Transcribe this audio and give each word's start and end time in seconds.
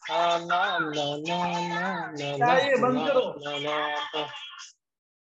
La 0.08 0.38
la 0.38 0.78
la 0.78 1.06
la 1.26 1.38
la 1.70 1.88
la 2.18 2.30
la 2.38 3.06
करो? 3.06 3.24
la 3.44 3.54
la 3.64 3.78
la. 4.14 4.26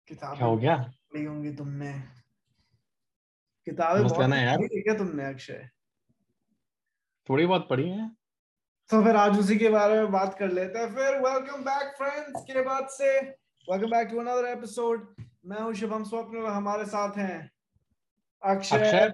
किताबें 0.10 0.38
क्या 0.38 0.48
हो 0.48 0.58
गया 0.58 0.76
पढ़ी 1.14 1.24
होंगी 1.24 1.52
तुमने 1.56 1.92
किताबें 3.68 4.04
बहुत 4.04 4.34
यार। 4.34 4.58
क्या 4.68 4.94
तुमने 4.98 5.26
अक्षय 5.26 5.70
थोड़ी 7.30 7.46
बहुत 7.46 7.68
पढ़ी 7.70 7.88
है 7.90 8.10
तो 8.90 9.02
फिर 9.04 9.16
आज 9.16 9.40
उसी 9.40 9.58
के 9.58 9.70
बारे 9.70 10.02
में 10.02 10.12
बात 10.12 10.38
कर 10.40 10.52
लेते 10.52 10.80
हैं 10.80 10.94
फिर 10.96 11.20
वेलकम 11.28 11.64
बैक 11.64 11.96
फ्रेंड्स 11.98 12.44
के 12.52 12.62
बाद 12.62 12.88
से 12.98 13.12
welcome 13.68 13.92
back 13.92 14.08
to 14.12 14.20
another 14.20 14.48
episode 14.50 15.08
मैं 15.46 15.62
हूँ 15.62 15.74
शुभम 15.82 16.04
स्वप्न 16.12 16.44
और 16.44 16.52
हमारे 16.52 16.86
साथ 16.86 17.18
हैं 17.18 17.40
अक्षय 18.44 18.78
अक्षय। 18.78 19.12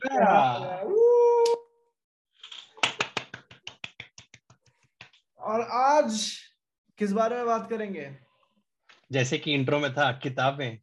और 5.39 5.61
आज 5.71 6.21
किस 6.97 7.11
बारे 7.11 7.35
में 7.35 7.45
बात 7.45 7.69
करेंगे? 7.69 8.09
जैसे 9.11 9.37
कि 9.37 9.53
इंट्रो 9.53 9.79
में 9.79 9.93
था 9.93 10.11
किताबें 10.23 10.77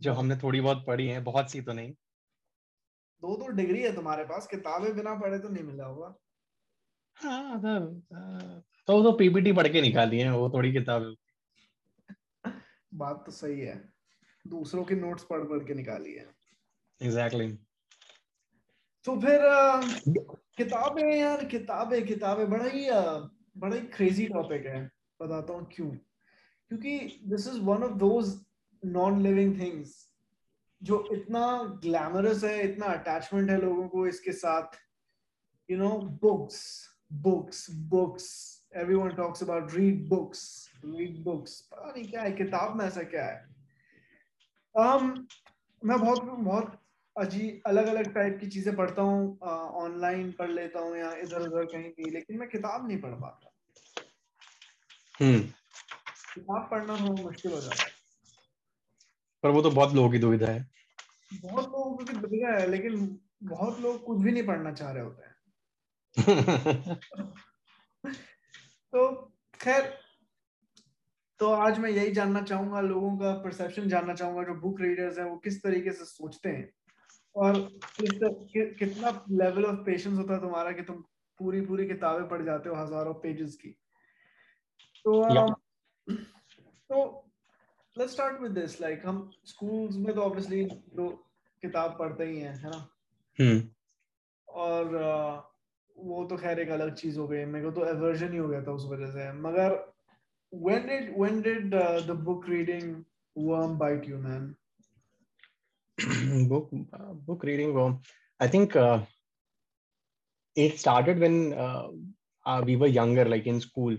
जो 0.00 0.12
हमने 0.12 0.36
थोड़ी 0.36 0.60
बहुत 0.60 0.84
पढ़ी 0.86 1.06
हैं 1.08 1.22
बहुत 1.24 1.50
सी 1.50 1.60
तो 1.60 1.72
नहीं। 1.72 1.92
दो 3.22 3.36
दो 3.36 3.48
डिग्री 3.48 3.82
है 3.82 3.94
तुम्हारे 3.94 4.24
पास 4.24 4.46
किताबें 4.46 4.94
बिना 4.96 5.14
पढ़े 5.14 5.38
तो 5.38 5.48
नहीं 5.48 5.64
मिला 5.64 5.84
होगा। 5.84 6.14
हाँ 7.16 7.60
तो 7.60 7.78
तो, 8.88 9.02
तो 9.02 9.12
पीपीटी 9.12 9.52
पढ़ 9.52 9.68
के 9.68 9.82
निकाली 9.82 10.18
है 10.18 10.30
वो 10.32 10.48
थोड़ी 10.50 10.72
किताब। 10.72 11.14
बात 12.94 13.22
तो 13.26 13.32
सही 13.32 13.60
है 13.60 13.76
दूसरों 14.44 14.84
के 14.84 14.94
नोट्स 14.94 15.24
पढ़ 15.24 15.44
पढ़ 15.44 15.64
के 15.64 15.74
निकाली 15.74 16.12
है। 16.12 16.26
एग्जैक्टली 17.00 17.46
तो 19.04 19.16
फिर 19.20 19.40
किताबें 20.56 21.14
यार 21.16 21.44
किताबें 21.44 22.04
किताबें 22.06 22.48
बड़ा 22.50 22.64
ही 22.64 22.86
बड़ा 23.58 23.74
ही 23.76 23.82
क्रेजी 23.96 24.26
टॉपिक 24.26 24.66
है। 24.66 24.82
बताता 25.20 25.52
हूँ 25.52 25.66
क्यों। 25.72 25.88
क्योंकि 25.90 26.98
this 27.24 27.46
is 27.48 27.60
one 27.60 27.82
of 27.82 27.92
those 27.98 28.34
non 28.82 29.20
living 29.22 29.58
things 29.60 29.92
जो 30.82 31.08
इतना 31.12 31.46
ग्लैमरस 31.84 32.44
है 32.44 32.64
इतना 32.64 32.86
अटैचमेंट 32.86 33.50
है 33.50 33.60
लोगों 33.60 33.88
को 33.88 34.06
इसके 34.06 34.32
साथ। 34.32 34.76
You 35.70 35.78
know 35.78 35.90
books 36.22 36.62
books 37.12 37.66
books 37.88 38.26
everyone 38.76 39.10
talks 39.16 39.42
about 39.42 39.74
read 39.74 40.08
books 40.08 40.70
read 40.84 41.22
books 41.24 41.60
पता 41.72 41.92
नहीं 41.92 42.04
क्या 42.10 42.22
है 42.22 42.32
किताब 42.32 42.76
में 42.76 42.84
ऐसा 42.86 43.02
क्या 43.02 43.24
है। 43.24 43.54
Um, 44.74 45.04
मैं 45.82 45.98
बहुत 46.00 46.22
बहुत 46.22 46.80
अजी 47.18 47.62
अलग 47.66 47.86
अलग 47.86 48.14
टाइप 48.14 48.38
की 48.40 48.46
चीज़ें 48.46 48.76
पढ़ता 48.76 49.02
हूँ 49.02 49.38
ऑनलाइन 49.74 50.32
पढ़ 50.32 50.50
लेता 50.50 50.80
हूँ 50.80 50.96
या 50.96 51.12
इधर 51.14 51.40
उधर 51.40 51.64
कहीं 51.64 51.90
भी 51.90 52.10
लेकिन 52.10 52.38
मैं 52.38 52.48
किताब 52.48 52.88
नहीं 52.88 53.00
पढ़ 53.00 53.10
पाता। 53.10 53.50
हम्म। 55.24 55.40
किताब 56.34 56.70
पढ़ना 56.70 56.96
थोड़ा 57.00 57.22
मुश्किल 57.22 57.52
हो 57.52 57.60
जाता 57.60 57.82
है। 57.82 57.90
पर 59.42 59.50
वो 59.50 59.62
तो 59.62 59.70
बहुत 59.70 59.94
लोगों 59.94 60.10
की 60.10 60.18
दुविधा 60.18 60.46
है। 60.46 60.70
बहुत 61.34 61.64
लोगों 61.64 61.96
को 61.96 62.04
दुविधा 62.04 62.60
है 62.60 62.66
लेकिन 62.66 63.20
बहुत 63.42 63.80
लोग 63.80 64.04
कुछ 64.04 64.18
भी 64.18 64.32
नहीं 64.32 64.46
पढ़ना 64.46 64.72
चाह 64.72 64.92
रहे 64.92 65.04
होते 65.04 65.22
हैं। 65.22 65.34
तो 68.92 69.32
खैर 69.60 69.98
तो 71.38 71.50
आज 71.50 71.78
मैं 71.78 71.90
यही 71.90 72.10
जानना 72.10 72.42
चाहूँगा 72.42 72.80
लोगों 72.80 73.18
का 73.18 73.34
परसेप्शन 73.34 73.88
जानना 73.88 74.14
चाहूँगा 74.14 74.42
जो 74.42 74.54
बुक 74.54 74.80
रीडर्स 74.80 75.18
हैं 75.18 75.24
वो 75.24 75.36
किस 75.36 75.62
तरीके 75.62 75.92
से 75.92 76.04
सोचते 76.04 76.48
हैं। 76.48 76.83
और 77.36 77.60
किस 77.84 78.10
तर- 78.10 78.34
कि, 78.34 78.74
कितना 78.74 79.24
लेवल 79.30 79.64
ऑफ़ 79.64 79.76
पेशेंस 79.76 80.18
होता 80.18 80.34
है 80.34 80.40
तुम्हारा 80.40 80.72
कि 80.72 80.82
तुम 80.82 80.96
पूरी 81.38 81.60
पूरी 81.60 81.86
किताबें 81.86 82.28
पढ़ 82.28 82.44
जाते 82.44 82.68
हो 82.68 82.76
हज़ारों 82.76 83.14
पेजेस 83.14 83.56
की। 83.56 83.68
तो 85.04 85.24
um, 85.24 85.54
तो 86.62 87.24
let's 87.98 88.12
start 88.12 88.40
with 88.40 88.52
this 88.52 88.80
like 88.80 89.02
हम 89.06 89.30
स्कूल्स 89.44 89.96
में 89.96 90.14
तो 90.14 90.20
ऑब्वियसली 90.20 90.64
जो 90.64 91.08
किताब 91.62 91.96
पढ़ते 91.98 92.24
ही 92.24 92.40
हैं 92.40 92.56
है 92.56 92.70
ना? 92.70 92.88
हम्म 93.40 93.62
और 94.48 94.84
uh, 94.86 95.54
वो 95.98 96.24
तो 96.24 96.36
खैर 96.36 96.60
एक 96.60 96.68
अलग 96.68 96.94
चीज़ 96.94 97.18
हो 97.18 97.28
गई 97.28 97.44
मेरे 97.44 97.64
को 97.64 97.70
तो 97.70 97.86
एवर्जन 97.86 98.32
ही 98.32 98.38
हो 98.38 98.48
गया 98.48 98.62
था 98.62 98.72
उस 98.72 98.86
वजह 98.86 99.06
से। 99.06 99.32
मगर 99.32 99.94
when 100.64 100.80
did 100.80 101.16
when 101.18 101.34
did 101.34 101.74
uh, 101.82 101.98
the 102.06 102.14
book 102.20 102.42
reading 102.48 102.86
worm 103.38 103.72
bite 103.78 104.04
you 104.04 104.24
man? 104.24 104.54
book 106.48 106.68
uh, 106.92 107.12
book 107.26 107.42
reading 107.44 107.72
well 107.74 108.00
i 108.40 108.46
think 108.46 108.76
uh, 108.76 109.00
it 110.56 110.78
started 110.78 111.18
when 111.20 111.52
uh, 111.54 111.88
uh, 112.46 112.62
we 112.64 112.76
were 112.76 112.86
younger 112.86 113.24
like 113.24 113.46
in 113.46 113.60
school. 113.60 113.96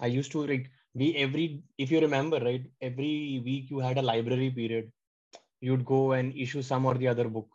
I 0.00 0.06
used 0.06 0.30
to 0.32 0.46
like 0.46 0.70
we 0.94 1.14
every 1.16 1.62
if 1.78 1.90
you 1.90 2.00
remember 2.00 2.38
right 2.40 2.64
every 2.80 3.40
week 3.44 3.70
you 3.70 3.78
had 3.80 3.98
a 3.98 4.02
library 4.02 4.50
period. 4.50 4.90
You'd 5.60 5.84
go 5.84 6.12
and 6.12 6.34
issue 6.36 6.62
some 6.62 6.86
or 6.86 6.94
the 6.94 7.08
other 7.08 7.28
book. 7.28 7.48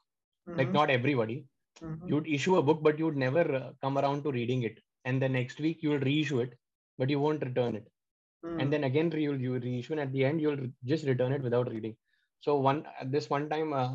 Like 0.58 0.72
Mhm, 0.72 0.74
not 0.74 0.90
everybody. 0.90 1.46
Mhm, 1.82 2.14
you'd 2.14 2.28
issue 2.28 2.58
a 2.58 2.64
book 2.64 2.82
but 2.84 3.00
you'd 3.00 3.18
never 3.18 3.46
uh, 3.56 3.72
come 3.82 3.98
around 3.98 4.24
to 4.24 4.32
reading 4.32 4.64
it. 4.64 4.80
And 5.06 5.22
the 5.22 5.30
next 5.30 5.60
week 5.60 5.80
you'll 5.82 6.00
reissue 6.00 6.40
it 6.42 6.54
but 6.98 7.10
you 7.10 7.20
won't 7.20 7.44
return 7.44 7.76
it. 7.76 7.88
Mhm. 8.44 8.62
and 8.62 8.72
then 8.74 8.84
again 8.86 9.10
you'll 9.24 9.42
you 9.46 9.54
reissue 9.64 9.94
and 9.94 10.02
at 10.04 10.12
the 10.14 10.24
end 10.28 10.42
you'll 10.44 10.62
just 10.92 11.06
return 11.10 11.34
it 11.38 11.42
without 11.48 11.70
reading 11.74 11.96
so 12.42 12.56
one 12.56 12.86
this 13.06 13.30
one 13.30 13.50
time 13.50 13.74
uh, 13.74 13.94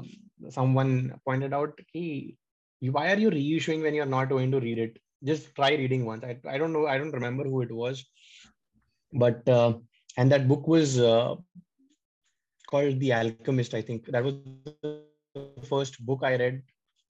someone 0.51 1.13
pointed 1.25 1.53
out 1.53 1.79
hey, 1.93 2.37
why 2.81 3.13
are 3.13 3.19
you 3.19 3.31
reissuing 3.31 3.83
when 3.83 3.95
you're 3.95 4.07
not 4.07 4.29
going 4.29 4.51
to 4.53 4.61
read 4.61 4.79
it? 4.79 4.99
Just 5.25 5.55
try 5.55 5.71
reading 5.71 6.05
once. 6.05 6.25
I, 6.25 6.39
I 6.49 6.59
don't 6.59 6.73
know 6.73 6.87
i 6.87 6.99
don't 6.99 7.13
remember 7.13 7.45
who 7.45 7.63
it 7.63 7.73
was 7.73 8.05
but 9.13 9.49
uh, 9.49 9.75
and 10.17 10.31
that 10.33 10.49
book 10.49 10.67
was 10.67 10.99
uh, 10.99 11.35
called 12.71 13.01
the 13.01 13.13
alchemist 13.13 13.75
i 13.75 13.83
think. 13.83 14.07
That 14.07 14.25
was 14.25 14.35
the 14.75 15.67
first 15.69 16.05
book 16.05 16.21
i 16.23 16.37
read 16.37 16.63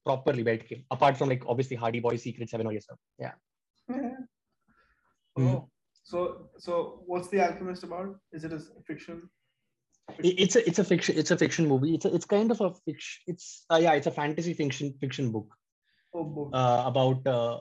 properly 0.04 0.44
baitke 0.44 0.84
apart 0.90 1.16
from 1.16 1.28
like 1.28 1.44
obviously 1.46 1.76
hardy 1.76 2.00
boy 2.00 2.16
secret 2.16 2.48
seven 2.48 2.66
or 2.66 2.72
yes 2.72 2.86
yeah. 3.18 3.32
Mm-hmm. 3.90 5.54
oh. 5.54 5.68
so 6.02 6.48
so 6.58 7.02
what's 7.06 7.28
the 7.28 7.40
alchemist 7.40 7.84
about? 7.84 8.16
Is 8.32 8.44
it 8.44 8.52
a 8.52 8.60
fiction? 8.86 9.28
It's 10.18 10.56
a 10.56 10.66
it's 10.66 10.78
a 10.78 10.84
fiction 10.84 11.18
it's 11.18 11.30
a 11.30 11.36
fiction 11.36 11.66
movie. 11.66 11.94
It's 11.94 12.04
a, 12.04 12.14
it's 12.14 12.24
kind 12.24 12.50
of 12.50 12.60
a 12.60 12.72
fiction 12.72 13.22
it's 13.26 13.64
uh, 13.70 13.78
yeah 13.80 13.92
it's 13.92 14.06
a 14.06 14.10
fantasy 14.10 14.54
fiction 14.54 14.94
fiction 15.00 15.30
book. 15.30 15.48
Oh 16.14 16.50
uh, 16.52 16.84
about 16.86 17.26
uh, 17.26 17.60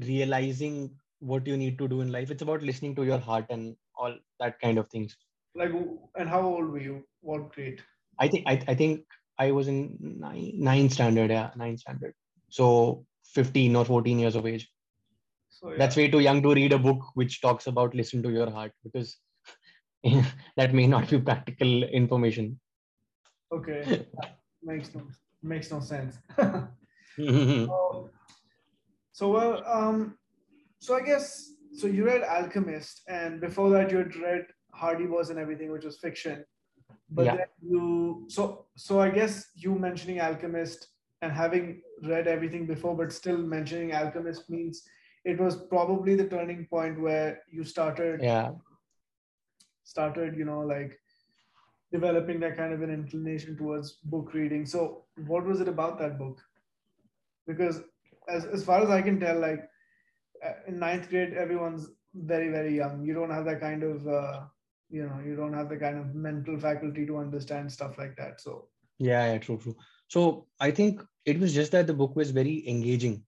realizing 0.00 0.90
what 1.20 1.46
you 1.46 1.56
need 1.56 1.78
to 1.78 1.88
do 1.88 2.00
in 2.00 2.10
life. 2.10 2.30
It's 2.30 2.42
about 2.42 2.62
listening 2.62 2.96
to 2.96 3.04
your 3.04 3.18
heart 3.18 3.46
and 3.50 3.76
all 3.96 4.14
that 4.40 4.60
kind 4.60 4.78
of 4.78 4.88
things. 4.88 5.16
Like 5.54 5.72
and 6.16 6.28
how 6.28 6.42
old 6.42 6.70
were 6.70 6.80
you? 6.80 7.04
What 7.20 7.52
grade? 7.54 7.82
I 8.18 8.28
think 8.28 8.44
i, 8.46 8.62
I 8.68 8.74
think 8.74 9.04
i 9.38 9.50
was 9.50 9.68
in 9.68 9.96
nine, 10.00 10.52
ninth 10.56 10.92
standard 10.92 11.30
yeah 11.30 11.50
ninth 11.56 11.80
standard. 11.80 12.14
So 12.48 13.06
15 13.34 13.76
or 13.76 13.84
14 13.84 14.18
years 14.18 14.34
of 14.36 14.46
age. 14.46 14.68
So 15.48 15.70
yeah. 15.70 15.76
that's 15.78 15.96
way 15.96 16.08
too 16.08 16.20
young 16.20 16.42
to 16.42 16.54
read 16.54 16.72
a 16.72 16.78
book 16.78 17.02
which 17.14 17.40
talks 17.40 17.66
about 17.66 17.94
listen 17.94 18.22
to 18.22 18.30
your 18.30 18.50
heart 18.50 18.72
because 18.84 19.18
that 20.56 20.74
may 20.74 20.86
not 20.86 21.08
be 21.10 21.20
practical 21.20 21.82
information. 21.84 22.58
Okay. 23.52 24.06
Makes 24.62 24.94
no 24.94 25.02
makes 25.42 25.70
no 25.70 25.80
sense. 25.80 26.18
So- 27.18 28.10
so 29.14 29.28
well 29.30 29.62
um 29.66 30.16
so 30.78 30.94
i 30.96 31.02
guess 31.02 31.52
so 31.74 31.86
you 31.86 32.06
read 32.06 32.22
alchemist 32.22 33.02
and 33.08 33.40
before 33.42 33.68
that 33.70 33.90
you 33.90 33.98
had 33.98 34.16
read 34.16 34.46
hardy 34.72 35.04
boys 35.04 35.28
and 35.28 35.38
everything 35.38 35.70
which 35.70 35.84
was 35.84 35.98
fiction. 35.98 36.44
But 37.10 37.24
Yeah. 37.26 37.36
then 37.36 37.50
you 37.72 38.24
so 38.28 38.66
so 38.76 39.00
i 39.00 39.10
guess 39.10 39.50
you 39.54 39.74
mentioning 39.74 40.20
alchemist 40.20 40.88
and 41.20 41.30
having 41.30 41.82
read 42.12 42.26
everything 42.26 42.66
before 42.66 42.96
but 42.96 43.12
still 43.12 43.36
mentioning 43.36 43.92
alchemist 43.92 44.48
means 44.48 44.82
it 45.24 45.38
was 45.38 45.56
probably 45.74 46.14
the 46.16 46.28
turning 46.28 46.66
point 46.70 46.98
where 46.98 47.40
you 47.50 47.64
started 47.64 48.22
yeah 48.22 48.52
started 49.84 50.36
you 50.36 50.44
know 50.44 50.60
like 50.60 50.98
developing 51.92 52.40
that 52.40 52.56
kind 52.56 52.72
of 52.72 52.82
an 52.82 52.90
inclination 52.90 53.56
towards 53.56 53.92
book 54.04 54.32
reading. 54.34 54.66
So 54.66 55.04
what 55.26 55.44
was 55.44 55.60
it 55.60 55.68
about 55.68 55.98
that 55.98 56.18
book? 56.18 56.40
Because 57.46 57.82
as, 58.28 58.44
as 58.46 58.64
far 58.64 58.82
as 58.82 58.90
i 58.90 59.02
can 59.02 59.18
tell 59.20 59.38
like 59.38 59.68
uh, 60.46 60.52
in 60.68 60.78
ninth 60.78 61.08
grade 61.10 61.34
everyone's 61.34 61.88
very 62.14 62.48
very 62.50 62.76
young. 62.76 63.04
You 63.04 63.14
don't 63.14 63.30
have 63.30 63.44
that 63.46 63.60
kind 63.60 63.82
of 63.82 64.06
uh, 64.06 64.42
you 64.90 65.06
know 65.06 65.20
you 65.24 65.36
don't 65.36 65.54
have 65.54 65.68
the 65.68 65.76
kind 65.76 65.98
of 65.98 66.14
mental 66.14 66.58
faculty 66.58 67.06
to 67.06 67.18
understand 67.18 67.72
stuff 67.72 67.98
like 67.98 68.16
that. 68.16 68.40
So 68.40 68.68
Yeah, 68.98 69.32
yeah, 69.32 69.38
true, 69.38 69.58
true. 69.58 69.76
So 70.08 70.46
I 70.60 70.70
think 70.70 71.02
it 71.24 71.38
was 71.40 71.54
just 71.54 71.72
that 71.72 71.86
the 71.86 71.94
book 71.94 72.16
was 72.16 72.30
very 72.30 72.68
engaging, 72.68 73.24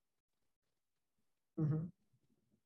Mhm. 1.57 1.94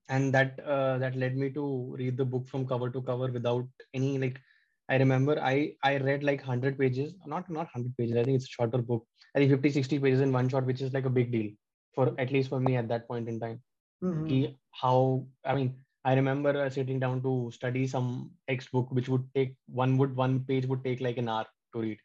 And 0.08 0.32
that 0.34 0.58
uh, 0.66 0.98
that 0.98 1.16
led 1.16 1.36
me 1.36 1.50
to 1.50 1.94
read 1.98 2.16
the 2.16 2.24
book 2.24 2.48
from 2.48 2.66
cover 2.66 2.90
to 2.90 3.02
cover 3.02 3.28
without 3.30 3.66
any 3.94 4.18
like 4.18 4.40
I 4.88 4.96
remember 4.96 5.38
I 5.40 5.74
I 5.82 5.96
read 5.98 6.22
like 6.24 6.40
100 6.40 6.78
pages, 6.78 7.14
not 7.26 7.48
not 7.50 7.68
100 7.72 7.96
pages. 7.96 8.16
I 8.16 8.24
think 8.24 8.36
it's 8.36 8.46
a 8.46 8.56
shorter 8.56 8.78
book. 8.78 9.06
I 9.34 9.38
think 9.38 9.50
50, 9.52 9.70
60 9.70 9.98
pages 9.98 10.20
in 10.20 10.32
one 10.32 10.48
shot, 10.48 10.66
which 10.66 10.82
is 10.82 10.92
like 10.92 11.04
a 11.06 11.10
big 11.18 11.32
deal 11.32 11.50
for 11.94 12.14
at 12.18 12.32
least 12.32 12.48
for 12.50 12.60
me 12.60 12.76
at 12.76 12.88
that 12.88 13.08
point 13.08 13.28
in 13.28 13.40
time. 13.40 13.62
Mhm. 14.02 14.56
How 14.82 15.26
I 15.44 15.54
mean, 15.54 15.74
I 16.04 16.14
remember 16.14 16.50
uh, 16.64 16.70
sitting 16.70 17.00
down 17.00 17.22
to 17.22 17.50
study 17.52 17.86
some 17.86 18.32
textbook, 18.48 18.90
which 18.92 19.08
would 19.08 19.26
take 19.34 19.56
one 19.66 19.96
would 19.98 20.16
one 20.16 20.44
page 20.44 20.66
would 20.66 20.84
take 20.84 21.00
like 21.00 21.18
an 21.18 21.28
hour 21.28 21.46
to 21.74 21.80
read. 21.80 21.98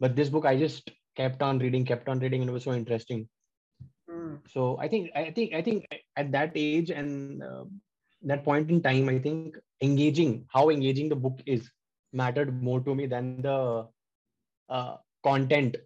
But 0.00 0.16
this 0.16 0.28
book, 0.28 0.44
I 0.46 0.56
just 0.56 0.90
kept 1.16 1.42
on 1.42 1.58
reading, 1.58 1.84
kept 1.84 2.08
on 2.08 2.20
reading, 2.20 2.42
and 2.42 2.50
it 2.50 2.52
was 2.52 2.64
so 2.64 2.72
interesting. 2.72 3.28
Mm. 4.30 4.40
So 4.54 4.78
I 4.78 4.88
think 4.88 5.10
I 5.16 5.30
think 5.30 5.54
I 5.54 5.62
think 5.62 5.86
at 6.16 6.32
that 6.32 6.52
age 6.54 6.90
and 6.90 7.42
uh, 7.42 7.64
that 8.22 8.44
point 8.44 8.70
in 8.70 8.82
time, 8.82 9.08
I 9.08 9.18
think 9.18 9.56
engaging 9.82 10.46
how 10.52 10.70
engaging 10.70 11.08
the 11.08 11.16
book 11.16 11.40
is 11.46 11.70
mattered 12.12 12.62
more 12.62 12.80
to 12.80 12.94
me 12.94 13.06
than 13.06 13.30
the 13.42 13.86
uh, 14.68 14.96
content 15.22 15.76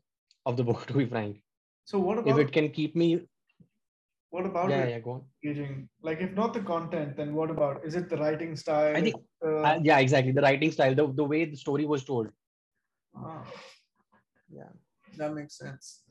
of 0.46 0.56
the 0.56 0.64
book. 0.64 0.87
To 0.88 0.94
be 0.94 1.06
frank, 1.06 1.43
So 1.85 1.99
what 1.99 2.19
about 2.19 2.41
if 2.41 2.46
it 2.46 2.52
can 2.52 2.70
keep 2.70 2.96
me, 2.96 3.26
what 4.31 4.47
about 4.47 4.70
yeah, 4.70 4.85
it 4.85 4.90
yeah, 4.90 4.99
go 5.00 5.11
on. 5.12 5.23
engaging? 5.44 5.88
Like 6.02 6.20
if 6.20 6.32
not 6.35 6.55
the 6.55 6.61
content, 6.61 7.17
then 7.17 7.35
what 7.35 7.50
about? 7.50 7.85
Is 7.85 7.94
it 7.94 8.08
the 8.11 8.17
writing 8.17 8.56
style? 8.56 8.97
I 8.97 9.02
think- 9.02 9.17
Uh, 9.44 9.62
Uh, 9.69 9.79
yeah, 9.88 9.99
exactly. 10.05 10.32
The 10.32 10.43
writing 10.43 10.70
style, 10.73 10.94
the, 10.94 11.06
the 11.20 11.25
way 11.32 11.44
the 11.44 11.56
story 11.56 11.85
was 11.94 12.05
told. 12.05 12.29
ah, 13.17 13.44
Yeah, 14.50 14.73
that 15.19 15.35
makes 15.35 15.58
sense. 15.58 16.03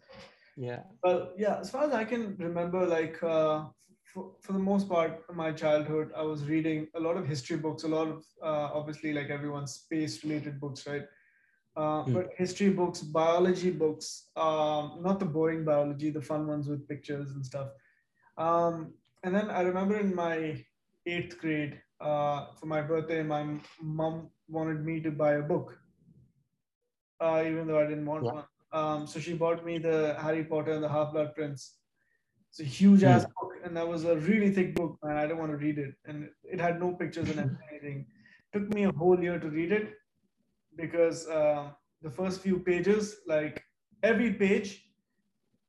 Yeah. 0.55 0.83
Well, 1.03 1.31
yeah, 1.37 1.59
as 1.59 1.69
far 1.69 1.83
as 1.85 1.93
I 1.93 2.05
can 2.05 2.35
remember, 2.37 2.85
like 2.85 3.21
uh, 3.23 3.65
for, 4.13 4.31
for 4.41 4.53
the 4.53 4.59
most 4.59 4.87
part, 4.87 5.23
my 5.33 5.51
childhood, 5.51 6.11
I 6.15 6.21
was 6.23 6.43
reading 6.45 6.87
a 6.95 6.99
lot 6.99 7.17
of 7.17 7.27
history 7.27 7.57
books, 7.57 7.83
a 7.83 7.87
lot 7.87 8.07
of 8.07 8.23
uh, 8.41 8.69
obviously 8.73 9.13
like 9.13 9.29
everyone's 9.29 9.73
space 9.73 10.23
related 10.23 10.59
books, 10.59 10.85
right? 10.87 11.03
Uh, 11.75 12.03
Hmm. 12.03 12.13
But 12.13 12.29
history 12.37 12.69
books, 12.69 13.01
biology 13.01 13.71
books, 13.71 14.29
um, 14.35 14.99
not 15.01 15.19
the 15.19 15.25
boring 15.25 15.65
biology, 15.65 16.11
the 16.11 16.21
fun 16.21 16.45
ones 16.47 16.67
with 16.67 16.87
pictures 16.87 17.31
and 17.31 17.43
stuff. 17.45 17.69
Um, 18.37 18.93
and 19.23 19.33
then 19.35 19.49
I 19.49 19.61
remember 19.61 19.97
in 19.99 20.13
my 20.13 20.63
eighth 21.07 21.39
grade, 21.39 21.81
uh, 21.99 22.47
for 22.59 22.67
my 22.67 22.81
birthday, 22.81 23.23
my 23.23 23.59
mom 23.81 24.29
wanted 24.47 24.85
me 24.85 25.01
to 25.01 25.11
buy 25.11 25.33
a 25.33 25.41
book, 25.41 25.77
uh, 27.19 27.43
even 27.45 27.67
though 27.67 27.79
I 27.79 27.87
didn't 27.87 28.05
want 28.05 28.23
Yeah. 28.23 28.31
one. 28.31 28.43
Um, 28.73 29.05
so 29.05 29.19
she 29.19 29.33
bought 29.33 29.63
me 29.63 29.77
the 29.77 30.17
Harry 30.19 30.43
Potter 30.43 30.71
and 30.71 30.83
the 30.83 30.89
Half 30.89 31.13
Blood 31.13 31.35
Prince. 31.35 31.75
It's 32.49 32.59
a 32.59 32.63
huge 32.63 33.03
ass 33.03 33.23
book, 33.23 33.53
and 33.63 33.77
that 33.77 33.87
was 33.87 34.03
a 34.03 34.17
really 34.17 34.51
thick 34.51 34.75
book, 34.75 34.97
man. 35.03 35.17
I 35.17 35.27
don't 35.27 35.37
want 35.37 35.51
to 35.51 35.57
read 35.57 35.77
it, 35.77 35.93
and 36.05 36.29
it 36.43 36.59
had 36.59 36.79
no 36.79 36.91
pictures 36.91 37.29
and 37.29 37.57
anything. 37.71 38.07
Took 38.51 38.73
me 38.73 38.83
a 38.83 38.91
whole 38.91 39.19
year 39.19 39.39
to 39.39 39.49
read 39.49 39.71
it 39.71 39.93
because 40.75 41.27
uh, 41.27 41.69
the 42.01 42.09
first 42.09 42.41
few 42.41 42.59
pages, 42.59 43.17
like 43.27 43.63
every 44.01 44.33
page, 44.33 44.87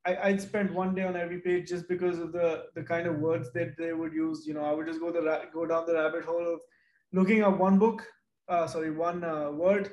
I, 0.07 0.17
I'd 0.17 0.41
spend 0.41 0.75
one 0.75 0.95
day 0.95 1.05
on 1.05 1.17
every 1.17 1.41
page 1.41 1.69
just 1.69 1.89
because 1.89 2.19
of 2.19 2.33
the 2.33 2.67
the 2.75 2.83
kind 2.83 3.07
of 3.07 3.19
words 3.19 3.51
that 3.53 3.77
they 3.79 3.93
would 3.93 4.13
use. 4.13 4.47
You 4.47 4.55
know, 4.55 4.65
I 4.65 4.73
would 4.73 4.87
just 4.87 5.01
go 5.01 5.13
the 5.13 5.23
ra- 5.23 5.45
go 5.53 5.67
down 5.67 5.87
the 5.87 5.95
rabbit 5.95 6.25
hole 6.25 6.55
of 6.55 6.61
looking 7.13 7.43
up 7.43 7.59
one 7.59 7.79
book, 7.79 8.07
uh, 8.49 8.67
sorry, 8.67 8.91
one 8.91 9.25
uh, 9.25 9.51
word. 9.51 9.93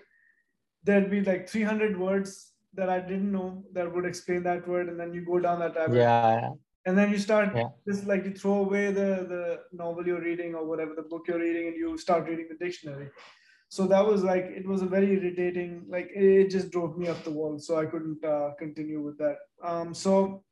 There'd 0.83 1.11
be 1.11 1.21
like 1.21 1.47
300 1.47 1.97
words 1.97 2.50
that 2.73 2.89
I 2.89 2.99
didn't 2.99 3.31
know 3.31 3.63
that 3.73 3.93
would 3.93 4.05
explain 4.05 4.43
that 4.43 4.67
word, 4.67 4.89
and 4.89 4.99
then 4.99 5.13
you 5.13 5.25
go 5.25 5.39
down 5.39 5.59
that 5.59 5.75
rabbit, 5.75 5.95
Yeah, 5.97 6.49
and 6.85 6.97
then 6.97 7.11
you 7.11 7.17
start 7.17 7.55
Yeah. 7.55 7.69
just 7.87 8.05
like 8.05 8.25
you 8.25 8.33
throw 8.33 8.55
away 8.65 8.91
the 8.91 9.09
the 9.33 9.43
novel 9.71 10.05
you're 10.07 10.21
reading 10.21 10.55
or 10.55 10.65
whatever 10.65 10.95
the 10.95 11.07
book 11.13 11.27
you're 11.27 11.39
reading, 11.39 11.67
and 11.67 11.75
you 11.75 11.97
start 11.97 12.27
reading 12.29 12.47
the 12.49 12.59
dictionary. 12.65 13.09
So 13.69 13.87
that 13.87 14.05
was 14.05 14.23
like 14.23 14.45
it 14.61 14.67
was 14.67 14.81
a 14.81 14.85
very 14.85 15.11
irritating. 15.17 15.85
Like 15.87 16.09
it 16.13 16.49
just 16.49 16.71
drove 16.71 16.97
me 16.97 17.07
up 17.07 17.23
the 17.23 17.31
wall, 17.31 17.59
so 17.59 17.77
I 17.77 17.85
couldn't 17.85 18.23
uh, 18.23 18.51
continue 18.59 19.01
with 19.01 19.17
that. 19.19 19.37
Um, 19.63 19.93
so 19.93 20.43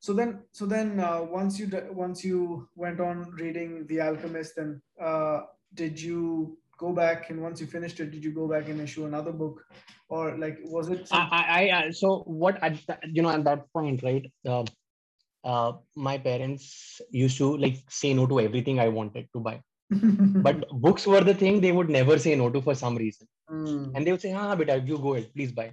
so 0.00 0.12
then 0.14 0.40
so 0.52 0.66
then 0.66 0.98
uh, 1.00 1.22
once 1.22 1.58
you 1.58 1.68
once 1.92 2.24
you 2.24 2.68
went 2.74 3.00
on 3.00 3.30
reading 3.32 3.86
the 3.86 4.00
alchemist 4.00 4.54
then 4.56 4.80
uh, 5.00 5.40
did 5.74 6.00
you 6.00 6.58
go 6.82 6.92
back 6.98 7.30
and 7.30 7.42
once 7.46 7.60
you 7.60 7.66
finished 7.76 8.00
it 8.00 8.10
did 8.10 8.24
you 8.24 8.32
go 8.40 8.46
back 8.52 8.68
and 8.68 8.80
issue 8.80 9.06
another 9.06 9.32
book 9.32 9.64
or 10.10 10.36
like 10.38 10.58
was 10.64 10.88
it 10.88 11.08
I, 11.10 11.22
I, 11.30 11.42
I 11.60 11.62
uh, 11.78 11.92
so 11.92 12.22
what 12.26 12.62
at 12.62 12.78
you 13.16 13.22
know 13.22 13.30
at 13.30 13.44
that 13.44 13.72
point, 13.72 14.02
right? 14.02 14.30
Uh, 14.46 14.64
uh, 15.44 15.72
my 15.96 16.18
parents 16.18 17.00
used 17.10 17.38
to 17.38 17.56
like 17.56 17.78
say 17.88 18.12
no 18.12 18.26
to 18.26 18.40
everything 18.40 18.80
I 18.80 18.88
wanted 18.88 19.28
to 19.34 19.40
buy, 19.40 19.60
but 20.46 20.68
books 20.68 21.06
were 21.06 21.22
the 21.22 21.34
thing 21.34 21.60
they 21.60 21.72
would 21.72 21.88
never 21.88 22.18
say 22.18 22.34
no 22.34 22.50
to 22.50 22.60
for 22.60 22.74
some 22.74 22.96
reason. 22.96 23.26
Mm, 23.50 23.92
and 23.94 24.06
they 24.06 24.12
would 24.12 24.20
say, 24.20 24.32
"Ah, 24.32 24.54
beta, 24.54 24.82
you 24.84 24.98
go 24.98 25.14
ahead, 25.14 25.32
please 25.34 25.52
buy." 25.52 25.72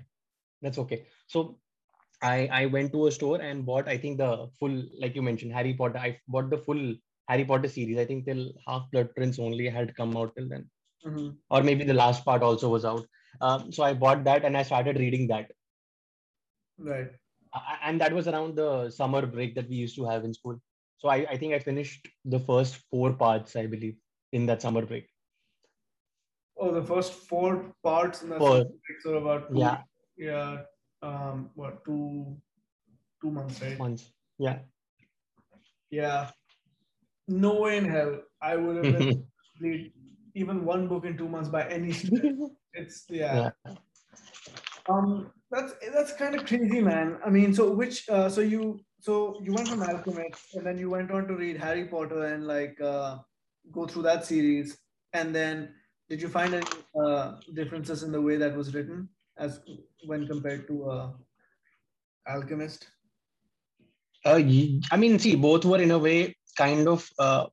That's 0.61 0.77
okay. 0.83 1.05
So, 1.27 1.59
I 2.21 2.37
I 2.61 2.65
went 2.77 2.93
to 2.93 3.07
a 3.07 3.11
store 3.11 3.41
and 3.49 3.65
bought. 3.65 3.87
I 3.95 3.97
think 3.97 4.19
the 4.23 4.31
full, 4.59 4.81
like 5.05 5.15
you 5.15 5.27
mentioned, 5.31 5.53
Harry 5.59 5.73
Potter. 5.73 5.99
I 6.07 6.19
bought 6.27 6.49
the 6.55 6.63
full 6.69 6.83
Harry 7.27 7.45
Potter 7.45 7.67
series. 7.67 7.99
I 8.05 8.05
think 8.05 8.25
till 8.25 8.47
Half 8.67 8.89
Blood 8.91 9.13
Prince 9.15 9.39
only 9.49 9.69
had 9.79 9.95
come 9.95 10.15
out 10.15 10.35
till 10.37 10.49
then, 10.55 10.69
mhm. 11.07 11.37
or 11.49 11.63
maybe 11.63 11.83
the 11.85 11.93
last 11.93 12.25
part 12.25 12.43
also 12.43 12.69
was 12.69 12.85
out. 12.85 13.05
Um, 13.41 13.71
so 13.71 13.83
I 13.83 13.93
bought 13.93 14.23
that 14.25 14.45
and 14.45 14.57
I 14.57 14.63
started 14.63 14.97
reading 14.97 15.27
that. 15.29 15.51
right 16.77 17.11
A- 17.53 17.79
And 17.83 18.01
that 18.01 18.13
was 18.13 18.27
around 18.27 18.55
the 18.55 18.89
summer 18.91 19.25
break 19.25 19.55
that 19.55 19.69
we 19.69 19.75
used 19.75 19.95
to 19.97 20.05
have 20.05 20.23
in 20.25 20.33
school. 20.33 20.59
So 20.97 21.09
I, 21.09 21.17
I 21.29 21.37
think 21.37 21.53
I 21.53 21.59
finished 21.59 22.07
the 22.25 22.39
first 22.39 22.77
four 22.89 23.13
parts, 23.13 23.55
I 23.55 23.67
believe, 23.67 23.97
in 24.31 24.45
that 24.47 24.61
summer 24.61 24.85
break. 24.85 25.07
oh 26.57 26.73
the 26.73 26.83
first 26.83 27.13
four 27.13 27.73
parts 27.83 28.21
and 28.21 28.31
that's 28.31 28.39
Four. 28.39 28.65
so 29.03 29.17
about 29.17 29.49
two, 29.51 29.59
Yeah, 29.59 29.83
yeah 30.17 30.63
um 31.01 31.51
what 31.55 31.83
two 31.85 32.37
two 33.21 33.31
months 33.31 33.61
right 33.61 33.77
months. 33.79 34.11
Yeah. 34.37 34.59
yeah 35.89 36.31
no 37.27 37.61
way 37.61 37.77
in 37.77 37.85
hell 37.85 38.21
i 38.41 38.55
would 38.55 38.77
have 38.77 38.87
been 38.91 39.01
able 39.03 39.27
to 39.27 39.63
read 39.67 39.91
even 40.43 40.63
one 40.65 40.87
book 40.87 41.05
in 41.05 41.17
two 41.17 41.29
months 41.35 41.49
by 41.49 41.63
any 41.77 41.91
stretch 42.01 42.39
it's 42.73 43.05
yeah, 43.09 43.49
Yeah. 43.65 43.73
um 44.89 45.31
that's 45.51 45.73
that's 45.93 46.13
kind 46.13 46.35
of 46.35 46.45
crazy 46.45 46.81
man. 46.81 47.19
I 47.25 47.29
mean 47.29 47.53
so 47.53 47.71
which 47.71 48.07
uh, 48.09 48.29
so 48.29 48.41
you 48.41 48.79
so 48.99 49.39
you 49.43 49.53
went 49.53 49.69
from 49.69 49.83
alchemist 49.83 50.55
and 50.55 50.65
then 50.65 50.77
you 50.77 50.89
went 50.89 51.11
on 51.11 51.27
to 51.27 51.35
read 51.35 51.57
harry 51.57 51.85
potter 51.93 52.23
and 52.25 52.47
like 52.47 52.79
uh, 52.81 53.17
go 53.71 53.85
through 53.87 54.03
that 54.03 54.25
series. 54.25 54.77
And 55.13 55.33
then 55.33 55.75
did 56.09 56.21
you 56.21 56.29
find 56.29 56.53
any 56.53 56.67
uh, 57.03 57.37
differences 57.53 58.03
in 58.03 58.11
the 58.11 58.21
way 58.21 58.37
that 58.37 58.55
was 58.55 58.73
written 58.73 59.09
as 59.37 59.61
when 60.05 60.27
compared 60.27 60.67
to 60.67 60.89
uh, 60.89 61.11
alchemist? 62.27 62.87
Uh, 64.25 64.39
I 64.91 64.97
mean, 64.97 65.19
see, 65.19 65.35
both 65.35 65.63
were 65.63 65.81
in 65.81 65.91
a 65.91 65.99
way 65.99 66.35
kind 66.57 66.87
of 66.87 67.09
uh, 67.19 67.45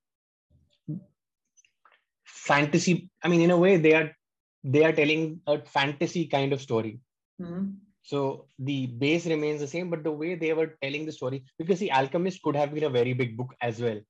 fantasy. 2.50 2.94
I 3.22 3.28
mean, 3.28 3.42
in 3.46 3.50
a 3.56 3.58
way, 3.64 3.76
they 3.86 3.94
are 4.00 4.08
they 4.74 4.82
are 4.86 4.92
telling 5.00 5.22
a 5.46 5.56
fantasy 5.76 6.22
kind 6.36 6.52
of 6.56 6.60
story. 6.66 6.92
Mhm. 7.40 7.64
So 8.10 8.20
the 8.68 8.78
base 9.02 9.26
remains 9.32 9.60
the 9.60 9.70
same, 9.74 9.90
but 9.90 10.02
the 10.04 10.12
way 10.22 10.30
they 10.34 10.52
were 10.58 10.70
telling 10.82 11.04
the 11.06 11.16
story, 11.18 11.38
because 11.58 11.78
the 11.82 11.90
Alchemist 11.98 12.42
could 12.42 12.56
have 12.60 12.74
been 12.74 12.88
a 12.88 12.94
very 12.98 13.14
big 13.22 13.36
book 13.38 13.54
as 13.68 13.80
well, 13.86 14.00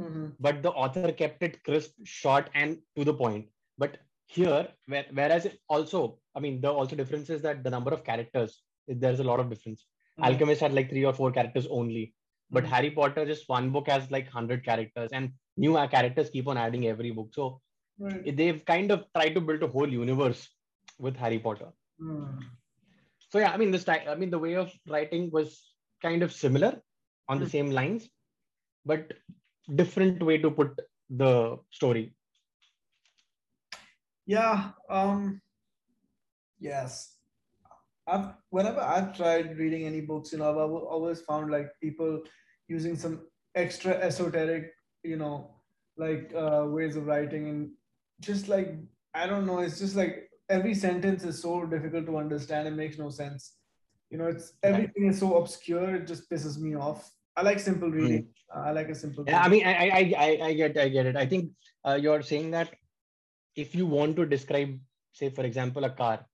Mhm. 0.00 0.26
but 0.46 0.62
the 0.66 0.72
author 0.84 1.12
kept 1.12 1.42
it 1.48 1.62
crisp, 1.68 1.92
short, 2.04 2.50
and 2.54 2.78
to 2.96 3.04
the 3.08 3.14
point. 3.22 3.48
But 3.76 3.98
here, 4.36 4.68
where, 4.86 5.06
whereas 5.20 5.46
it 5.46 5.58
also, 5.68 6.20
I 6.36 6.40
mean, 6.40 6.60
the 6.60 6.70
also 6.72 6.96
difference 6.96 7.30
is 7.36 7.42
that 7.42 7.64
the 7.64 7.70
number 7.76 7.92
of 7.92 8.04
characters, 8.04 8.62
there's 8.86 9.20
a 9.20 9.28
lot 9.30 9.40
of 9.40 9.50
difference. 9.50 9.86
Mhm. 10.18 10.24
Alchemist 10.28 10.60
had 10.60 10.74
like 10.74 10.90
three 10.90 11.04
or 11.04 11.14
four 11.20 11.32
characters 11.32 11.66
only, 11.80 12.14
but 12.50 12.64
Mhm. 12.64 12.68
Harry 12.68 12.90
Potter, 12.90 13.24
just 13.26 13.48
one 13.48 13.70
book 13.70 13.88
has 13.88 14.10
like 14.10 14.26
100 14.26 14.64
characters, 14.64 15.10
and 15.12 15.32
new 15.56 15.76
uh, 15.76 15.86
characters 15.88 16.30
keep 16.30 16.46
on 16.48 16.56
adding 16.56 16.86
every 16.86 17.10
book. 17.10 17.32
So 17.34 17.60
Right. 17.98 18.36
they've 18.36 18.64
kind 18.64 18.90
of 18.92 19.06
tried 19.12 19.34
to 19.34 19.40
build 19.40 19.62
a 19.62 19.68
whole 19.68 19.88
universe 19.88 20.48
with 20.98 21.16
Harry 21.16 21.38
Potter. 21.38 21.72
Mm. 22.00 22.44
So 23.30 23.38
yeah, 23.38 23.52
I 23.52 23.56
mean, 23.56 23.70
the 23.72 23.78
style, 23.78 24.08
I 24.08 24.14
mean, 24.14 24.30
the 24.30 24.38
way 24.38 24.54
of 24.54 24.72
writing 24.88 25.30
was 25.30 25.74
kind 26.00 26.22
of 26.22 26.32
similar 26.32 26.80
on 27.28 27.38
the 27.38 27.44
Hmm. 27.44 27.50
same 27.50 27.70
lines, 27.70 28.08
but 28.86 29.12
different 29.74 30.22
way 30.22 30.38
to 30.38 30.50
put 30.50 30.80
the 31.10 31.58
story. 31.70 32.14
Yeah. 34.26 34.72
Um. 34.88 35.42
Yes. 36.58 37.17
I've 38.08 38.28
whenever 38.50 38.80
I've 38.80 39.16
tried 39.16 39.58
reading 39.58 39.84
any 39.84 40.00
books, 40.00 40.32
you 40.32 40.38
know, 40.38 40.50
I've 40.50 40.56
always 40.56 41.20
found 41.20 41.50
like 41.50 41.68
people 41.82 42.22
using 42.68 42.96
some 42.96 43.26
extra 43.54 43.92
esoteric, 43.94 44.72
you 45.02 45.16
know, 45.16 45.50
like 45.96 46.32
uh, 46.34 46.64
ways 46.66 46.96
of 46.96 47.06
writing, 47.06 47.48
and 47.48 47.70
just 48.20 48.48
like 48.48 48.74
I 49.14 49.26
don't 49.26 49.46
know, 49.46 49.58
it's 49.58 49.78
just 49.78 49.96
like 49.96 50.30
every 50.48 50.74
sentence 50.74 51.24
is 51.24 51.42
so 51.42 51.64
difficult 51.66 52.06
to 52.06 52.16
understand. 52.16 52.68
It 52.68 52.72
makes 52.72 52.98
no 52.98 53.10
sense. 53.10 53.54
You 54.10 54.18
know, 54.18 54.26
it's 54.26 54.54
everything 54.62 55.06
is 55.06 55.18
so 55.18 55.36
obscure. 55.36 55.96
It 55.96 56.06
just 56.06 56.30
pisses 56.30 56.58
me 56.58 56.74
off. 56.74 57.10
I 57.36 57.42
like 57.42 57.60
simple 57.60 57.90
reading. 57.90 58.28
I 58.54 58.70
like 58.72 58.88
a 58.88 58.94
simple. 58.94 59.24
Yeah, 59.26 59.42
I 59.42 59.48
mean, 59.48 59.66
I, 59.66 59.72
I, 59.72 60.14
I, 60.18 60.38
I 60.46 60.52
get, 60.54 60.76
I 60.76 60.88
get 60.88 61.06
it. 61.06 61.16
I 61.16 61.26
think 61.26 61.52
uh, 61.86 61.94
you're 61.94 62.22
saying 62.22 62.50
that 62.52 62.74
if 63.54 63.74
you 63.74 63.86
want 63.86 64.16
to 64.16 64.26
describe, 64.26 64.78
say, 65.12 65.28
for 65.28 65.44
example, 65.44 65.84
a 65.84 65.90
car, 65.90 66.24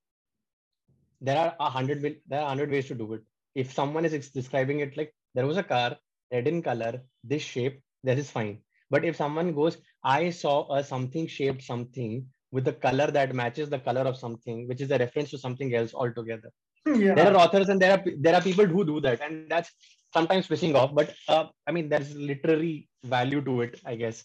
there 1.26 1.38
are 1.42 1.52
a 1.66 1.70
hundred 1.70 2.02
there 2.30 2.40
are 2.40 2.48
hundred 2.48 2.70
ways 2.70 2.86
to 2.88 2.94
do 3.02 3.14
it. 3.14 3.22
If 3.54 3.72
someone 3.72 4.04
is 4.04 4.30
describing 4.30 4.80
it 4.80 4.96
like 4.96 5.14
there 5.34 5.46
was 5.46 5.56
a 5.56 5.62
car, 5.62 5.96
red 6.32 6.48
in 6.48 6.62
color, 6.62 6.92
this 7.32 7.42
shape, 7.42 7.80
that 8.04 8.18
is 8.18 8.30
fine. 8.30 8.58
But 8.90 9.04
if 9.04 9.16
someone 9.16 9.52
goes, 9.60 9.78
I 10.02 10.30
saw 10.30 10.56
a 10.76 10.84
something 10.84 11.26
shaped 11.26 11.62
something 11.62 12.26
with 12.52 12.68
a 12.68 12.72
color 12.72 13.08
that 13.10 13.34
matches 13.34 13.70
the 13.70 13.78
color 13.78 14.02
of 14.02 14.16
something, 14.16 14.68
which 14.68 14.80
is 14.80 14.90
a 14.90 14.98
reference 14.98 15.30
to 15.30 15.38
something 15.38 15.74
else 15.74 15.94
altogether. 15.94 16.50
Yeah. 16.86 17.14
There 17.14 17.28
are 17.30 17.36
authors 17.36 17.70
and 17.70 17.80
there 17.80 17.92
are 17.96 18.02
there 18.26 18.34
are 18.34 18.42
people 18.42 18.66
who 18.66 18.84
do 18.84 19.00
that, 19.00 19.22
and 19.26 19.50
that's 19.50 19.70
sometimes 20.12 20.46
pissing 20.52 20.74
off. 20.74 20.94
But 20.94 21.14
uh, 21.28 21.46
I 21.66 21.72
mean, 21.72 21.88
there's 21.88 22.14
literary 22.14 22.88
value 23.16 23.42
to 23.48 23.62
it, 23.62 23.80
I 23.86 23.96
guess. 23.96 24.24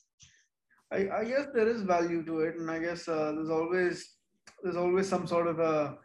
I, 0.91 1.07
I 1.21 1.23
guess 1.23 1.47
there 1.53 1.69
is 1.69 1.81
value 1.83 2.23
to 2.25 2.39
it, 2.41 2.55
and 2.57 2.69
I 2.69 2.79
guess 2.79 3.07
uh, 3.07 3.31
there's 3.35 3.49
always 3.49 4.15
there's 4.63 4.75
always 4.75 5.07
some 5.07 5.25
sort 5.25 5.47
of 5.47 5.59
a 5.59 5.97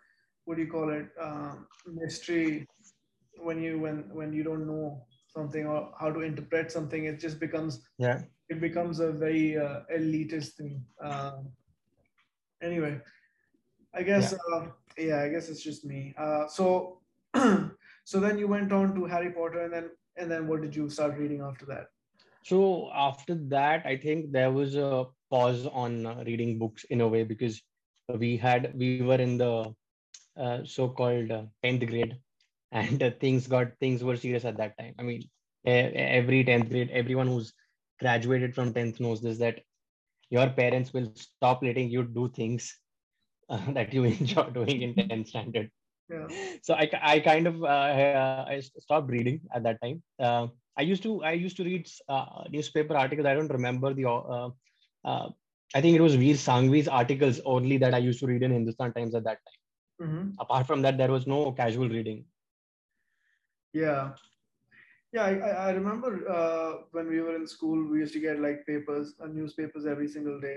what 0.44 0.56
do 0.56 0.62
you 0.62 0.70
call 0.70 0.90
it 0.90 1.08
uh, 1.20 1.54
mystery 1.86 2.66
when 3.38 3.62
you 3.62 3.78
when 3.78 4.04
when 4.12 4.32
you 4.32 4.42
don't 4.42 4.66
know 4.66 5.04
something 5.26 5.66
or 5.66 5.92
how 5.98 6.10
to 6.10 6.20
interpret 6.20 6.70
something 6.70 7.04
it 7.04 7.18
just 7.20 7.40
becomes 7.40 7.80
yeah 7.98 8.20
it 8.48 8.60
becomes 8.60 9.00
a 9.00 9.10
very 9.10 9.58
uh, 9.58 9.80
elitist 9.92 10.52
thing 10.58 10.84
uh, 11.02 11.38
anyway 12.62 13.00
i 13.94 14.02
guess 14.02 14.32
yeah. 14.32 14.56
Uh, 14.56 14.66
yeah. 14.98 15.22
i 15.22 15.28
guess 15.28 15.48
it's 15.48 15.62
just 15.62 15.84
me 15.84 16.14
uh, 16.18 16.46
so 16.46 17.00
so 18.04 18.20
then 18.20 18.38
you 18.38 18.46
went 18.46 18.72
on 18.72 18.94
to 18.94 19.04
harry 19.04 19.30
potter 19.30 19.64
and 19.64 19.72
then 19.72 19.90
and 20.16 20.30
then 20.30 20.46
what 20.46 20.62
did 20.62 20.76
you 20.76 20.88
start 20.88 21.18
reading 21.18 21.40
after 21.40 21.66
that 21.66 21.86
so 22.44 22.90
after 22.94 23.34
that 23.34 23.84
i 23.86 23.96
think 23.96 24.30
there 24.30 24.52
was 24.52 24.76
a 24.76 25.04
pause 25.30 25.66
on 25.66 26.06
uh, 26.06 26.22
reading 26.26 26.58
books 26.58 26.84
in 26.90 27.00
a 27.00 27.08
way 27.08 27.24
because 27.24 27.60
we 28.18 28.36
had 28.36 28.72
we 28.76 29.00
were 29.02 29.16
in 29.16 29.38
the 29.38 29.74
so-called 30.64 31.28
10th 31.62 31.86
grade 31.86 32.16
and 32.72 33.02
uh, 33.02 33.10
things 33.20 33.46
got 33.46 33.68
things 33.80 34.02
were 34.02 34.16
serious 34.16 34.44
at 34.44 34.56
that 34.56 34.76
time. 34.78 34.94
I 34.98 35.02
mean 35.02 35.22
every 35.64 36.44
10th 36.44 36.68
grade 36.70 36.90
everyone 36.92 37.28
who's 37.28 37.52
graduated 38.00 38.54
from 38.54 38.72
10th 38.72 39.00
knows 39.00 39.22
this 39.22 39.38
that 39.38 39.60
your 40.30 40.48
parents 40.50 40.92
will 40.92 41.08
stop 41.14 41.62
letting 41.62 41.90
you 41.90 42.02
do 42.04 42.28
things 42.28 42.76
uh, 43.48 43.70
that 43.72 43.92
you 43.94 44.04
enjoy 44.04 44.50
doing 44.50 44.82
in 44.82 44.94
10th 44.94 45.28
standard. 45.28 45.70
Yeah. 46.10 46.28
so 46.62 46.74
i, 46.74 46.90
I 47.02 47.20
kind 47.20 47.46
of 47.46 47.62
uh, 47.64 48.44
i 48.48 48.60
stopped 48.60 48.98
reading 48.98 49.28
at 49.42 49.52
that 49.52 49.68
time. 49.72 49.90
Uh, 50.08 50.36
i 50.68 50.82
used 50.82 51.02
to 51.02 51.22
i 51.22 51.32
used 51.32 51.56
to 51.56 51.64
read 51.64 51.86
uh, 52.08 52.44
newspaper 52.50 52.96
articles. 52.96 53.26
I 53.26 53.34
don't 53.34 53.52
remember 53.58 53.94
the 53.94 54.06
uh, 54.08 55.28
i 55.74 55.80
think 55.80 55.96
it 55.96 56.02
was 56.06 56.14
vir 56.22 56.36
sanghvi's 56.44 56.88
articles 57.00 57.40
only 57.54 57.76
that 57.84 57.94
i 57.94 58.02
used 58.06 58.20
to 58.22 58.26
read 58.30 58.42
in 58.48 58.52
hindustan 58.56 58.92
times 58.98 59.14
at 59.20 59.24
that 59.28 59.40
time 59.48 59.63
mm-hmm. 60.04 60.28
apart 60.38 60.66
from 60.66 60.82
that 60.82 60.98
there 60.98 61.10
was 61.10 61.26
no 61.26 61.52
casual 61.52 61.88
reading. 61.88 62.24
Yeah. 63.72 64.12
Yeah 65.12 65.24
i, 65.24 65.48
I 65.66 65.70
remember 65.70 66.10
uh, 66.36 66.72
when 66.92 67.08
we 67.08 67.20
were 67.20 67.34
in 67.36 67.46
school 67.46 67.82
we 67.90 67.98
used 68.00 68.14
to 68.14 68.20
get 68.20 68.40
like 68.40 68.66
papers 68.66 69.14
uh, 69.22 69.26
newspapers 69.26 69.86
every 69.86 70.08
single 70.08 70.40
day. 70.40 70.56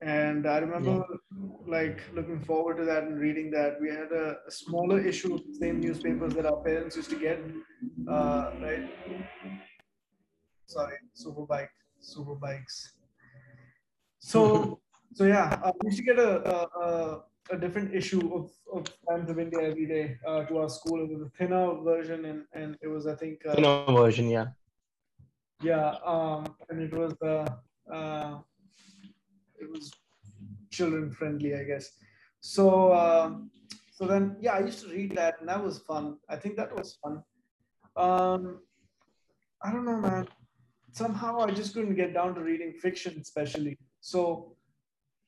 And 0.00 0.46
i 0.46 0.58
remember 0.58 0.92
yeah. 1.04 1.46
like 1.76 2.02
looking 2.18 2.40
forward 2.50 2.76
to 2.80 2.84
that 2.88 3.04
and 3.04 3.18
reading 3.18 3.50
that. 3.50 3.80
We 3.80 3.88
had 3.88 4.12
a, 4.12 4.36
a 4.46 4.50
smaller 4.50 5.00
issue 5.12 5.34
of 5.34 5.40
the 5.46 5.54
same 5.54 5.80
newspapers 5.80 6.34
that 6.34 6.46
our 6.46 6.60
parents 6.68 6.96
used 6.96 7.10
to 7.10 7.18
get 7.18 7.40
uh, 8.08 8.52
right? 8.66 8.84
Sorry 10.66 10.98
super 11.14 11.46
bike 11.54 11.72
super 12.00 12.34
bikes. 12.34 12.94
So 14.18 14.80
so 15.14 15.24
yeah 15.24 15.58
uh, 15.64 15.72
we 15.80 15.88
used 15.88 15.98
to 15.98 16.04
get 16.04 16.18
a, 16.18 16.32
a, 16.54 16.56
a 16.84 17.22
different 17.56 17.94
issue 17.94 18.34
of, 18.34 18.50
of 18.72 18.84
Times 19.08 19.30
of 19.30 19.38
India 19.38 19.60
every 19.60 19.86
day 19.86 20.18
uh, 20.26 20.44
to 20.44 20.58
our 20.58 20.68
school. 20.68 21.02
It 21.02 21.08
was 21.10 21.22
a 21.22 21.30
thinner 21.38 21.74
version, 21.82 22.24
and, 22.24 22.44
and 22.52 22.76
it 22.82 22.88
was, 22.88 23.06
I 23.06 23.14
think, 23.14 23.40
uh, 23.46 23.54
thinner 23.54 23.84
version, 23.86 24.28
yeah. 24.28 24.48
Yeah, 25.62 25.94
um, 26.04 26.54
and 26.68 26.80
it 26.82 26.92
was 26.92 27.14
uh, 27.20 27.48
uh, 27.92 28.38
it 29.58 29.68
was 29.70 29.92
children 30.70 31.10
friendly, 31.10 31.56
I 31.56 31.64
guess. 31.64 31.90
So 32.40 32.94
um, 32.94 33.50
so 33.98 34.06
then, 34.06 34.36
yeah, 34.40 34.52
I 34.52 34.60
used 34.60 34.84
to 34.84 34.90
read 34.90 35.16
that, 35.16 35.40
and 35.40 35.48
that 35.48 35.60
was 35.62 35.80
fun. 35.80 36.18
I 36.28 36.36
think 36.36 36.56
that 36.56 36.72
was 36.72 36.96
fun. 37.02 37.24
Um, 37.96 38.60
I 39.60 39.72
don't 39.72 39.84
know, 39.84 39.98
man. 39.98 40.28
Somehow 40.92 41.40
I 41.40 41.50
just 41.50 41.74
couldn't 41.74 41.96
get 41.96 42.14
down 42.14 42.36
to 42.36 42.40
reading 42.40 42.74
fiction, 42.74 43.18
especially. 43.20 43.76
So 44.00 44.54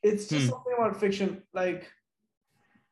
it's 0.05 0.29
just 0.29 0.45
hmm. 0.45 0.51
something 0.51 0.75
about 0.79 1.01
fiction, 1.01 1.43
like 1.53 1.91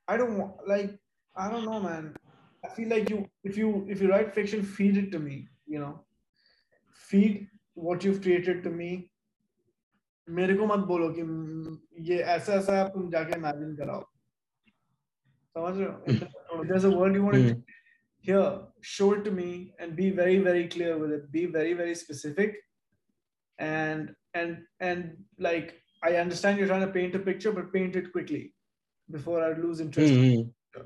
I 0.07 0.17
don't 0.17 0.37
want 0.37 0.67
like 0.67 0.99
I 1.35 1.49
don't 1.49 1.65
know, 1.65 1.79
man. 1.79 2.15
I 2.65 2.69
feel 2.69 2.89
like 2.89 3.09
you 3.09 3.25
if 3.43 3.57
you 3.57 3.85
if 3.89 4.01
you 4.01 4.09
write 4.09 4.33
fiction, 4.33 4.63
feed 4.63 4.97
it 4.97 5.11
to 5.11 5.19
me. 5.19 5.47
You 5.67 5.79
know, 5.79 6.05
feed 6.93 7.47
what 7.73 8.03
you've 8.03 8.21
created 8.21 8.63
to 8.63 8.69
me. 8.69 9.09
मेरे 10.29 10.53
को 10.55 10.65
मत 10.65 10.85
बोलो 10.87 11.09
कि 11.17 11.23
ये 12.09 12.17
ऐसा 12.33 12.53
ऐसा 12.53 12.77
है 12.77 12.89
तुम 12.89 13.09
जाके 13.11 13.37
इमेजिन 13.37 13.75
कराओ 13.75 14.01
समझ 15.57 15.77
रहे 15.77 15.87
हो 15.87 16.63
there's 16.69 16.85
a 16.85 16.91
word 16.97 17.15
you 17.15 17.23
want 17.23 17.35
to 17.35 17.63
here 18.27 18.45
show 18.81 19.11
it 19.13 19.23
to 19.23 19.31
me 19.31 19.73
and 19.79 19.95
be 19.95 20.09
very 20.09 20.37
very 20.39 20.67
clear 20.75 20.97
with 20.97 21.11
it 21.11 21.29
be 21.31 21.45
very 21.45 21.73
very 21.73 21.95
specific 22.01 22.55
and 23.59 24.13
and 24.33 24.57
and 24.79 25.11
like 25.47 25.73
i 26.03 26.15
understand 26.21 26.57
you're 26.57 26.67
trying 26.67 26.85
to 26.85 26.93
paint 26.93 27.15
a 27.15 27.23
picture 27.27 27.51
but 27.51 27.73
paint 27.73 27.97
it 28.01 28.11
quickly 28.13 28.41
before 29.10 29.42
I 29.42 29.52
lose 29.58 29.80
interest. 29.80 30.12
Mm-hmm. 30.12 30.80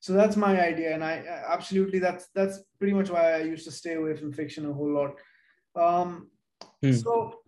So 0.00 0.14
that's 0.14 0.36
my 0.36 0.60
idea, 0.60 0.94
and 0.94 1.04
I 1.04 1.24
absolutely 1.46 2.00
that's 2.00 2.26
that's 2.34 2.58
pretty 2.78 2.92
much 2.92 3.08
why 3.08 3.34
I 3.34 3.42
used 3.42 3.64
to 3.66 3.70
stay 3.70 3.94
away 3.94 4.16
from 4.16 4.32
fiction 4.32 4.68
a 4.68 4.72
whole 4.72 4.92
lot. 4.92 5.12
Um, 5.76 6.28
mm. 6.84 7.00
So, 7.02 7.38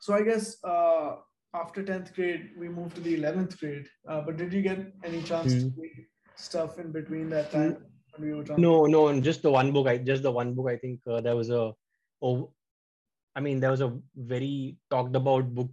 so 0.00 0.12
I 0.14 0.22
guess 0.22 0.62
uh, 0.62 1.16
after 1.54 1.82
tenth 1.82 2.14
grade 2.14 2.50
we 2.58 2.68
moved 2.68 2.96
to 2.96 3.00
the 3.00 3.14
eleventh 3.14 3.58
grade. 3.58 3.88
Uh, 4.06 4.20
but 4.20 4.36
did 4.36 4.52
you 4.52 4.60
get 4.60 4.92
any 5.04 5.22
chance 5.22 5.54
mm. 5.54 5.60
to 5.60 5.80
read 5.80 6.06
stuff 6.36 6.78
in 6.78 6.92
between 6.92 7.30
that 7.30 7.50
time? 7.50 7.78
We 8.18 8.28
no, 8.58 8.86
no, 8.86 9.08
and 9.08 9.24
just 9.24 9.42
the 9.42 9.50
one 9.50 9.72
book. 9.72 9.88
I 9.88 9.96
just 9.98 10.22
the 10.22 10.30
one 10.30 10.54
book. 10.54 10.68
I 10.68 10.76
think 10.76 11.00
uh, 11.10 11.20
there 11.20 11.34
was 11.34 11.50
a, 11.50 11.72
oh, 12.22 12.52
I 13.34 13.40
mean, 13.40 13.58
there 13.58 13.70
was 13.70 13.80
a 13.80 13.98
very 14.14 14.76
talked 14.90 15.16
about 15.16 15.52
book 15.52 15.72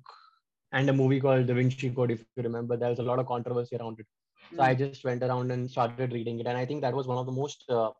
and 0.72 0.90
a 0.90 0.94
movie 0.94 1.20
called 1.20 1.48
Da 1.48 1.54
Vinci 1.54 1.90
Code, 1.90 2.12
if 2.12 2.24
you 2.36 2.44
remember. 2.44 2.78
There 2.78 2.90
was 2.90 3.00
a 3.00 3.04
lot 3.04 3.20
of 3.20 3.28
controversy 3.28 3.76
around 3.76 4.00
it. 4.00 4.06
So 4.52 4.58
mm. 4.58 4.66
I 4.66 4.74
just 4.74 5.04
went 5.04 5.24
around 5.24 5.52
and 5.52 5.70
started 5.70 6.14
reading 6.14 6.40
it. 6.40 6.48
And 6.48 6.58
I 6.58 6.66
think 6.66 6.82
that 6.82 6.94
was 6.94 7.08
one 7.08 7.18
of 7.18 7.26
the 7.26 7.32
most 7.32 7.64
uh, 7.70 7.92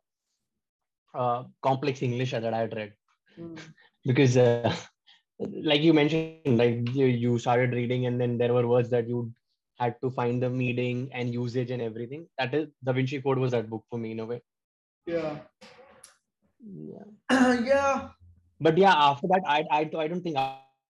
uh, 1.14 1.44
complex 1.62 2.02
English 2.02 2.30
that 2.32 2.52
I 2.52 2.58
had 2.58 2.74
read. 2.74 2.92
Mm. 3.38 3.58
Because, 4.04 4.36
uh, 4.36 4.74
like 5.38 5.82
you 5.82 5.92
mentioned, 5.92 6.58
like 6.58 6.88
you, 6.94 7.06
you 7.06 7.38
started 7.38 7.72
reading 7.72 8.06
and 8.06 8.20
then 8.20 8.38
there 8.38 8.52
were 8.52 8.66
words 8.66 8.90
that 8.90 9.08
you 9.08 9.32
had 9.78 9.96
to 10.02 10.10
find 10.10 10.42
the 10.42 10.50
meaning 10.50 11.10
and 11.12 11.32
usage 11.32 11.70
and 11.70 11.82
everything. 11.82 12.26
That 12.38 12.54
is, 12.54 12.68
Da 12.82 12.92
Vinci 12.92 13.20
Code 13.20 13.38
was 13.38 13.52
that 13.52 13.68
book 13.68 13.84
for 13.90 13.98
me 13.98 14.12
in 14.12 14.20
a 14.20 14.26
way. 14.26 14.40
Yeah. 15.06 15.38
Yeah. 16.64 17.04
yeah. 17.60 18.08
But 18.60 18.78
yeah, 18.78 18.94
after 18.94 19.26
that, 19.28 19.42
I, 19.46 19.64
I, 19.70 19.90
I 19.98 20.08
don't 20.08 20.22
think 20.22 20.36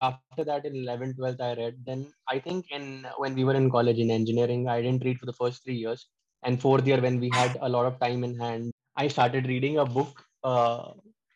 after 0.09 0.45
that 0.51 0.65
in 0.69 0.75
11th 0.85 1.17
12th 1.19 1.41
i 1.49 1.55
read 1.61 1.75
then 1.89 2.01
i 2.35 2.39
think 2.47 2.71
in 2.77 2.85
when 3.23 3.35
we 3.39 3.45
were 3.49 3.55
in 3.61 3.69
college 3.77 4.01
in 4.05 4.11
engineering 4.11 4.63
i 4.69 4.81
didn't 4.85 5.05
read 5.07 5.19
for 5.19 5.27
the 5.27 5.39
first 5.43 5.65
three 5.65 5.81
years. 5.85 6.03
And 6.45 6.61
fourth 6.61 6.87
year 6.89 7.01
when 7.01 7.21
we 7.21 7.29
had 7.33 7.57
a 7.61 7.69
lot 7.69 7.87
of 7.87 7.99
time 8.01 8.25
in 8.29 8.33
hand 8.45 8.73
i 8.97 9.07
started 9.09 9.47
reading 9.47 9.79
a 9.79 9.85
book 9.97 10.13
uh, 10.43 10.93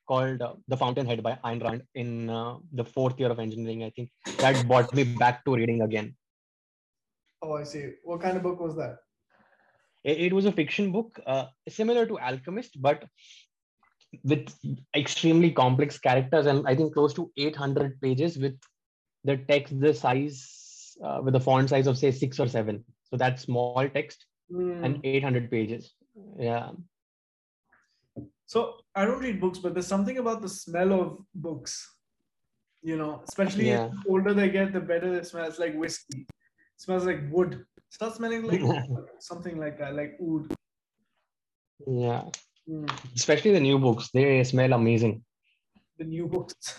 called 0.08 0.42
uh, 0.42 0.54
the 0.68 0.76
fountainhead 0.76 1.22
by 1.22 1.38
Ayn 1.44 1.62
Rand 1.62 1.82
in 1.94 2.28
uh, 2.28 2.56
the 2.72 2.84
fourth 2.84 3.20
year 3.20 3.30
of 3.30 3.38
engineering 3.38 3.84
i 3.84 3.90
think. 3.90 4.10
That 4.38 4.66
brought 4.66 4.92
me 4.94 5.04
back 5.04 5.44
to 5.44 5.54
reading 5.54 5.82
again. 5.82 6.16
Oh 7.42 7.54
i 7.54 7.64
see. 7.64 7.84
What 8.02 8.20
kind 8.20 8.36
of 8.36 8.42
book 8.42 8.60
was 8.60 8.74
that? 8.76 8.96
It, 10.04 10.20
it 10.26 10.32
was 10.32 10.44
a 10.44 10.52
fiction 10.52 10.92
book 10.92 11.20
uh, 11.26 11.46
similar 11.68 12.06
to 12.06 12.18
alchemist 12.18 12.82
but 12.82 13.04
with 14.24 14.54
extremely 14.94 15.50
complex 15.50 15.98
characters 15.98 16.46
and 16.46 16.66
I 16.66 16.74
think 16.74 16.94
close 16.94 17.14
to 17.14 17.30
800 17.36 18.00
pages 18.00 18.38
with 18.38 18.58
the 19.24 19.36
text 19.36 19.78
the 19.80 19.92
size 19.92 20.96
uh, 21.04 21.20
with 21.22 21.34
the 21.34 21.40
font 21.40 21.70
size 21.70 21.86
of 21.86 21.98
say 21.98 22.10
six 22.10 22.40
or 22.40 22.48
seven. 22.48 22.84
So 23.04 23.16
that's 23.16 23.42
small 23.42 23.88
text 23.88 24.26
mm. 24.52 24.84
and 24.84 25.00
800 25.04 25.50
pages. 25.50 25.92
Yeah. 26.38 26.70
So 28.46 28.76
I 28.94 29.04
don't 29.04 29.20
read 29.20 29.40
books, 29.40 29.58
but 29.58 29.74
there's 29.74 29.86
something 29.86 30.18
about 30.18 30.40
the 30.42 30.48
smell 30.48 30.92
of 30.92 31.18
books. 31.34 31.92
You 32.82 32.96
know, 32.96 33.22
especially 33.28 33.68
yeah. 33.68 33.88
the 33.88 34.10
older 34.10 34.32
they 34.32 34.48
get, 34.48 34.72
the 34.72 34.80
better 34.80 35.14
it 35.14 35.26
smells. 35.26 35.58
Like 35.58 35.74
whiskey, 35.74 36.20
it 36.20 36.80
smells 36.80 37.04
like 37.04 37.20
wood. 37.30 37.54
It 37.54 37.82
starts 37.90 38.16
smelling 38.16 38.44
like 38.44 38.60
something 39.18 39.58
like 39.58 39.78
that, 39.78 39.96
like 39.96 40.16
wood. 40.20 40.54
Yeah. 41.86 42.24
Mm. 42.69 43.15
Especially 43.15 43.51
the 43.51 43.59
new 43.59 43.79
books, 43.79 44.09
they 44.13 44.43
smell 44.43 44.73
amazing. 44.73 45.23
The 45.97 46.05
new 46.05 46.27
books. 46.27 46.75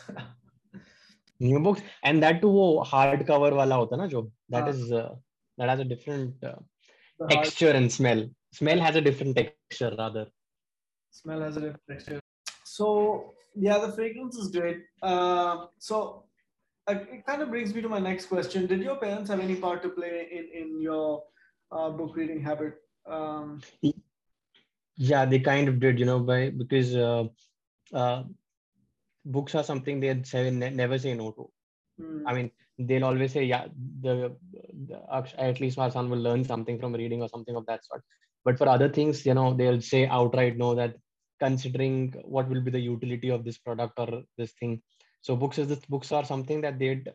new 1.42 1.58
books 1.60 1.82
and 2.04 2.20
that 2.20 2.40
to 2.40 2.50
वो 2.52 2.66
hard 2.86 3.22
cover 3.26 3.52
वाला 3.52 3.76
होता 3.76 3.96
है 3.96 4.00
ना 4.02 4.06
जो 4.08 4.22
that 4.22 4.62
हाँ. 4.62 4.70
Is 4.70 4.92
that 4.92 5.68
has 5.70 5.80
a 5.80 5.88
different 5.94 6.46
The 7.20 7.26
hard 7.30 7.44
texture 7.44 7.72
and 7.78 7.92
smell 7.94 8.20
smell 8.58 8.80
has 8.84 8.96
a 8.98 9.00
different 9.06 9.36
texture 9.38 9.88
rather 9.98 10.22
smell 11.16 11.42
has 11.46 11.58
a 11.58 11.60
different 11.64 11.92
texture. 11.92 12.16
So 12.70 12.86
yeah, 13.64 13.82
the 13.82 13.90
fragrance 13.98 14.38
is 14.44 14.48
great. 14.54 14.80
Uh, 15.10 15.66
so 15.88 15.98
uh, 16.86 16.94
it 17.16 17.20
kind 17.26 17.44
of 17.46 17.52
brings 17.52 17.74
me 17.76 17.84
to 17.86 17.90
my 17.94 18.00
next 18.06 18.30
question. 18.32 18.66
Did 18.72 18.82
your 18.86 18.96
parents 19.02 19.34
have 19.34 19.44
any 19.44 19.58
part 19.66 19.84
to 19.86 19.90
play 19.98 20.12
in 20.38 20.48
in 20.62 20.72
your 20.86 21.04
uh, 21.76 21.90
book 22.00 22.18
reading 22.22 22.42
habit? 22.48 22.80
Um, 23.18 23.54
yeah 24.97 25.25
they 25.25 25.39
kind 25.39 25.67
of 25.67 25.79
did 25.79 25.99
you 25.99 26.05
know 26.05 26.19
by 26.19 26.49
because 26.49 26.95
uh, 26.95 27.23
uh, 27.93 28.23
books 29.25 29.55
are 29.55 29.63
something 29.63 29.99
they 29.99 30.13
never 30.13 30.97
say 30.97 31.13
no 31.13 31.31
to. 31.31 31.49
Hmm, 31.99 32.27
i 32.27 32.33
mean 32.33 32.51
they'll 32.79 33.05
always 33.05 33.31
say 33.33 33.43
yeah 33.43 33.65
the, 34.01 34.35
the 34.87 35.01
at 35.37 35.59
least 35.59 35.77
my 35.77 35.89
son 35.89 36.09
will 36.09 36.19
learn 36.19 36.43
something 36.43 36.79
from 36.79 36.93
reading 36.93 37.21
or 37.21 37.29
something 37.29 37.55
of 37.55 37.65
that 37.65 37.85
sort. 37.85 38.03
But 38.45 38.57
for 38.57 38.67
other 38.69 38.89
things 38.89 39.25
you 39.25 39.33
know 39.33 39.53
they'll 39.53 39.81
say 39.81 40.07
outright 40.07 40.57
no 40.57 40.75
that 40.75 40.95
considering 41.39 42.13
what 42.23 42.49
will 42.49 42.61
be 42.61 42.71
the 42.71 42.79
utility 42.79 43.29
of 43.29 43.43
this 43.43 43.57
product 43.57 43.93
or 43.97 44.23
this 44.37 44.53
thing. 44.53 44.81
So 45.21 45.35
books 45.35 45.57
is 45.57 45.67
this 45.67 45.85
books 45.85 46.11
are 46.11 46.25
something 46.25 46.61
that 46.61 46.79
they'd 46.79 47.11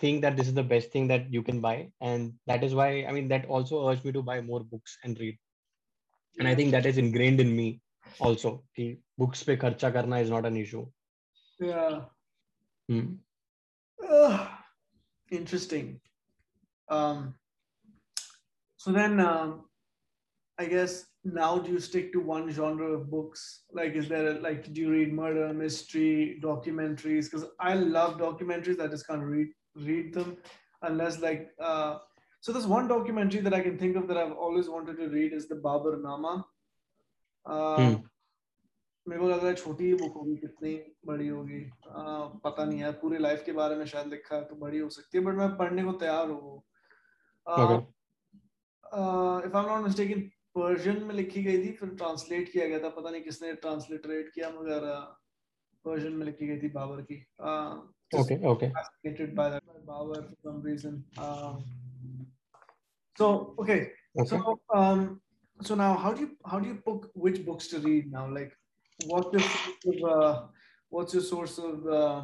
think 0.00 0.22
that 0.22 0.36
this 0.36 0.48
is 0.48 0.54
the 0.54 0.62
best 0.62 0.92
thing 0.92 1.08
that 1.08 1.32
you 1.32 1.42
can 1.42 1.60
buy. 1.60 1.90
And 2.00 2.34
that 2.46 2.64
is 2.64 2.74
why 2.74 3.04
i 3.04 3.12
mean 3.12 3.28
that 3.28 3.46
also 3.46 3.88
urged 3.88 4.04
me 4.04 4.12
to 4.12 4.22
buy 4.22 4.40
more 4.40 4.64
books 4.64 4.98
and 5.04 5.18
read 5.20 5.38
and 6.39 6.47
i 6.47 6.51
yeah. 6.51 6.57
think 6.57 6.71
that 6.71 6.85
is 6.85 6.97
ingrained 6.97 7.39
in 7.39 7.55
me 7.55 7.69
also 8.19 8.63
कि 8.77 8.97
books 9.19 9.43
पे 9.43 9.55
खर्चा 9.57 9.89
करना 9.93 10.19
is 10.25 10.29
not 10.29 10.45
an 10.45 10.57
issue 10.57 10.85
yeah. 11.59 12.01
Hmm. 12.89 13.15
Ugh, 14.09 14.47
interesting. 15.31 15.99
Um, 16.89 17.35
so 18.77 18.91
then, 18.91 19.19
um, 19.19 19.65
I 20.59 20.65
guess 20.65 21.05
now 21.23 21.57
do 21.57 21.71
you 21.71 21.79
stick 21.79 22.11
to 22.13 22.19
one 22.19 22.49
genre 22.51 22.91
of 22.91 23.09
books? 23.09 23.63
Like, 23.71 23.93
is 23.93 24.09
there 24.09 24.31
a, 24.31 24.33
like 24.39 24.71
do 24.73 24.81
you 24.81 24.91
read 24.91 25.13
murder, 25.13 25.53
mystery, 25.53 26.39
documentaries? 26.43 27.31
Because 27.31 27.47
I 27.59 27.75
love 27.75 28.17
documentaries. 28.17 28.79
I 28.79 28.87
just 28.87 29.07
can't 29.07 29.23
read 29.23 29.47
read 29.75 30.13
them 30.13 30.37
unless 30.81 31.19
like. 31.19 31.49
Uh, 31.59 31.99
so 32.40 32.52
there's 32.52 32.66
one 32.66 32.88
documentary 32.88 33.40
that 33.40 33.54
I 33.54 33.60
can 33.60 33.78
think 33.78 33.96
of 33.96 34.08
that 34.08 34.16
I've 34.16 34.32
always 34.32 34.68
wanted 34.68 34.96
to 34.96 35.08
read 35.08 35.32
is 35.32 35.48
the 35.48 35.54
Babar 35.54 35.96
Nama. 35.96 36.44
Uh, 37.46 37.76
Hmm. 37.76 37.96
मेरे 39.08 39.20
को 39.20 39.28
लग 39.28 39.38
रहा 39.38 39.46
है 39.46 39.54
छोटी 39.54 39.94
book 39.94 40.14
होगी 40.14 40.36
कितनी 40.36 40.80
बड़ी 41.06 41.28
होगी 41.28 41.70
आ, 41.88 42.26
पता 42.44 42.64
नहीं 42.64 42.80
है 42.80 42.92
पूरी 42.92 43.18
लाइफ 43.18 43.44
के 43.44 43.52
बारे 43.52 43.76
में 43.76 43.86
शायद 43.86 44.06
लिखा 44.06 44.40
तो 44.40 44.56
बड़ी 44.56 44.78
हो 44.78 44.88
सकती 44.88 45.18
है 45.18 45.24
बट 45.24 45.34
मैं 45.34 45.56
पढ़ने 45.56 45.84
को 45.84 45.92
तैयार 45.92 46.30
हूँ. 46.30 46.62
If 47.48 49.56
I 49.56 49.62
am 49.62 49.68
not 49.68 49.84
mistaken 49.84 50.20
Persian 50.58 51.04
में 51.04 51.14
लिखी 51.14 51.42
गई 51.42 51.64
थी 51.64 51.72
फिर 51.72 51.88
ट्रांसलेट 51.88 52.52
किया 52.52 52.68
गया 52.68 52.78
था 52.78 52.88
पता 52.88 53.10
नहीं 53.10 53.22
किसने 53.22 53.52
ट्रांसलिटरेट 53.52 54.30
किया 54.34 54.50
मगर 54.50 54.80
पर्शियन 55.84 56.12
में 56.12 56.26
लिखी 56.26 56.46
गई 56.46 56.62
थी 56.62 56.68
बाबर 56.68 57.02
की 57.02 57.26
uh, 57.40 57.76
just 58.14 58.24
Okay. 58.24 58.46
Okay. 58.46 58.72
fascinated 58.76 59.34
by 59.34 59.48
that 59.48 59.62
by 59.86 60.02
so 63.18 63.54
okay, 63.62 63.80
Okay. 64.20 64.36
so 64.36 64.60
um, 64.74 65.20
so 65.62 65.74
now 65.74 65.92
how 66.02 66.12
do 66.12 66.20
you 66.24 66.30
how 66.50 66.58
do 66.60 66.68
you 66.68 66.76
book 66.88 67.10
which 67.14 67.44
books 67.44 67.66
to 67.68 67.78
read 67.80 68.12
now? 68.12 68.26
Like, 68.38 68.52
what's 69.06 69.32
your 69.32 69.42
source 69.42 69.86
of, 69.92 70.10
uh, 70.10 70.42
what's 70.88 71.14
your 71.14 71.22
source 71.22 71.58
of 71.58 71.86
uh, 71.86 72.20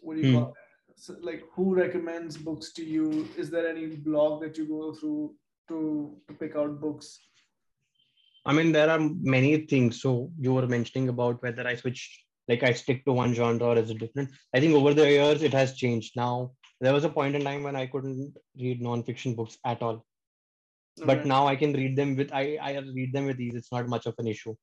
what 0.00 0.14
do 0.16 0.22
you 0.22 0.28
Hmm. 0.28 0.36
call 0.36 0.48
it? 0.48 1.00
So, 1.04 1.16
like 1.28 1.42
who 1.54 1.74
recommends 1.74 2.36
books 2.48 2.72
to 2.78 2.84
you? 2.84 3.28
Is 3.36 3.50
there 3.50 3.68
any 3.68 3.86
blog 4.08 4.42
that 4.42 4.56
you 4.58 4.66
go 4.66 4.92
through 4.94 5.34
to 5.68 6.16
to 6.28 6.34
pick 6.40 6.56
out 6.56 6.80
books? 6.80 7.18
I 8.44 8.52
mean, 8.52 8.72
there 8.72 8.90
are 8.90 8.98
many 9.34 9.50
things. 9.72 10.02
So 10.02 10.30
you 10.38 10.54
were 10.54 10.66
mentioning 10.66 11.08
about 11.08 11.42
whether 11.42 11.66
I 11.66 11.76
switch, 11.76 12.24
like 12.48 12.62
I 12.62 12.72
stick 12.72 13.04
to 13.04 13.12
one 13.12 13.34
genre 13.34 13.68
or 13.68 13.78
is 13.78 13.90
it 13.90 13.98
different? 13.98 14.30
I 14.54 14.60
think 14.60 14.74
over 14.74 14.94
the 14.94 15.08
years 15.08 15.42
it 15.42 15.52
has 15.52 15.74
changed. 15.82 16.16
Now 16.16 16.52
there 16.80 16.92
was 16.92 17.04
a 17.04 17.08
point 17.18 17.36
in 17.36 17.44
time 17.44 17.62
when 17.62 17.76
I 17.76 17.86
couldn't 17.86 18.34
read 18.58 18.82
non-fiction 18.82 19.34
books 19.36 19.58
at 19.64 19.82
all, 19.82 20.04
but 21.05 21.19
Okay. 21.19 21.27
now 21.29 21.47
I 21.47 21.55
can 21.55 21.73
read 21.73 21.95
them 21.95 22.15
with 22.15 22.31
I 22.33 22.57
I 22.61 22.77
read 22.79 23.13
them 23.13 23.25
with 23.25 23.39
ease. 23.39 23.55
It's 23.55 23.71
not 23.71 23.87
much 23.87 24.05
of 24.05 24.15
an 24.17 24.27
issue. 24.27 24.55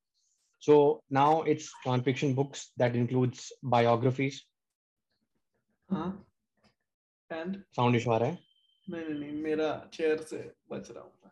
So 0.59 1.03
now 1.11 1.43
it's 1.43 1.71
non-fiction 1.87 2.35
books 2.35 2.73
that 2.79 2.97
includes 2.97 3.53
biographies. 3.63 4.43
Huh? 5.91 6.13
And 7.31 7.63
Sound 7.73 7.97
issue 7.97 8.11
आ 8.13 8.19
रहा 8.19 8.31
है? 8.31 8.39
नहीं 8.91 9.05
नहीं 9.05 9.19
नहीं 9.21 9.43
मेरा 9.43 9.69
chair 9.95 10.23
से 10.31 10.39
बच 10.71 10.91
रहा 10.91 11.03
हूँ 11.03 11.13
मैं. 11.25 11.31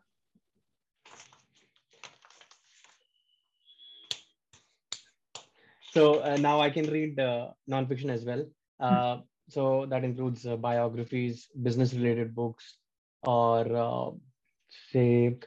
so 5.93 6.21
uh, 6.21 6.37
now 6.37 6.61
I 6.61 6.71
can 6.71 6.87
read 6.91 7.19
uh, 7.21 7.49
nonfiction 7.69 8.11
as 8.11 8.25
well. 8.25 8.45
Uh, 8.81 9.19
so 9.49 9.87
that 9.87 10.05
includes 10.05 10.47
uh, 10.47 10.57
biographies, 10.57 11.49
business-related 11.63 12.35
books, 12.35 12.79
or 13.23 13.77
uh, 13.77 14.11
say 14.92 15.38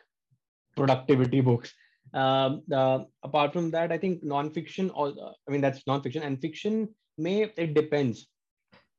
productivity 0.77 1.41
books. 1.41 1.73
Um, 2.13 2.63
uh, 2.73 3.01
apart 3.23 3.53
from 3.53 3.71
that, 3.71 3.93
I 3.93 3.99
think 3.99 4.25
nonfiction. 4.25 4.91
Or 4.95 5.13
I 5.49 5.51
mean, 5.51 5.61
that's 5.61 5.85
nonfiction, 5.85 6.25
and 6.25 6.41
fiction 6.41 6.89
may 7.19 7.53
it 7.57 7.75
depends. 7.75 8.29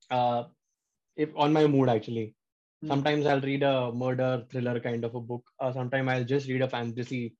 Uh, 0.10 0.44
if 1.16 1.30
on 1.36 1.54
my 1.54 1.68
mood 1.68 1.90
actually. 1.90 2.36
Hmm. 2.82 2.88
Sometimes 2.88 3.26
I'll 3.26 3.42
read 3.42 3.64
a 3.64 3.92
murder 3.92 4.44
thriller 4.50 4.80
kind 4.80 5.06
of 5.06 5.14
a 5.16 5.20
book. 5.20 5.44
Uh, 5.60 5.72
sometimes 5.72 6.10
I'll 6.10 6.24
just 6.24 6.48
read 6.48 6.62
a 6.62 6.68
fantasy, 6.68 7.36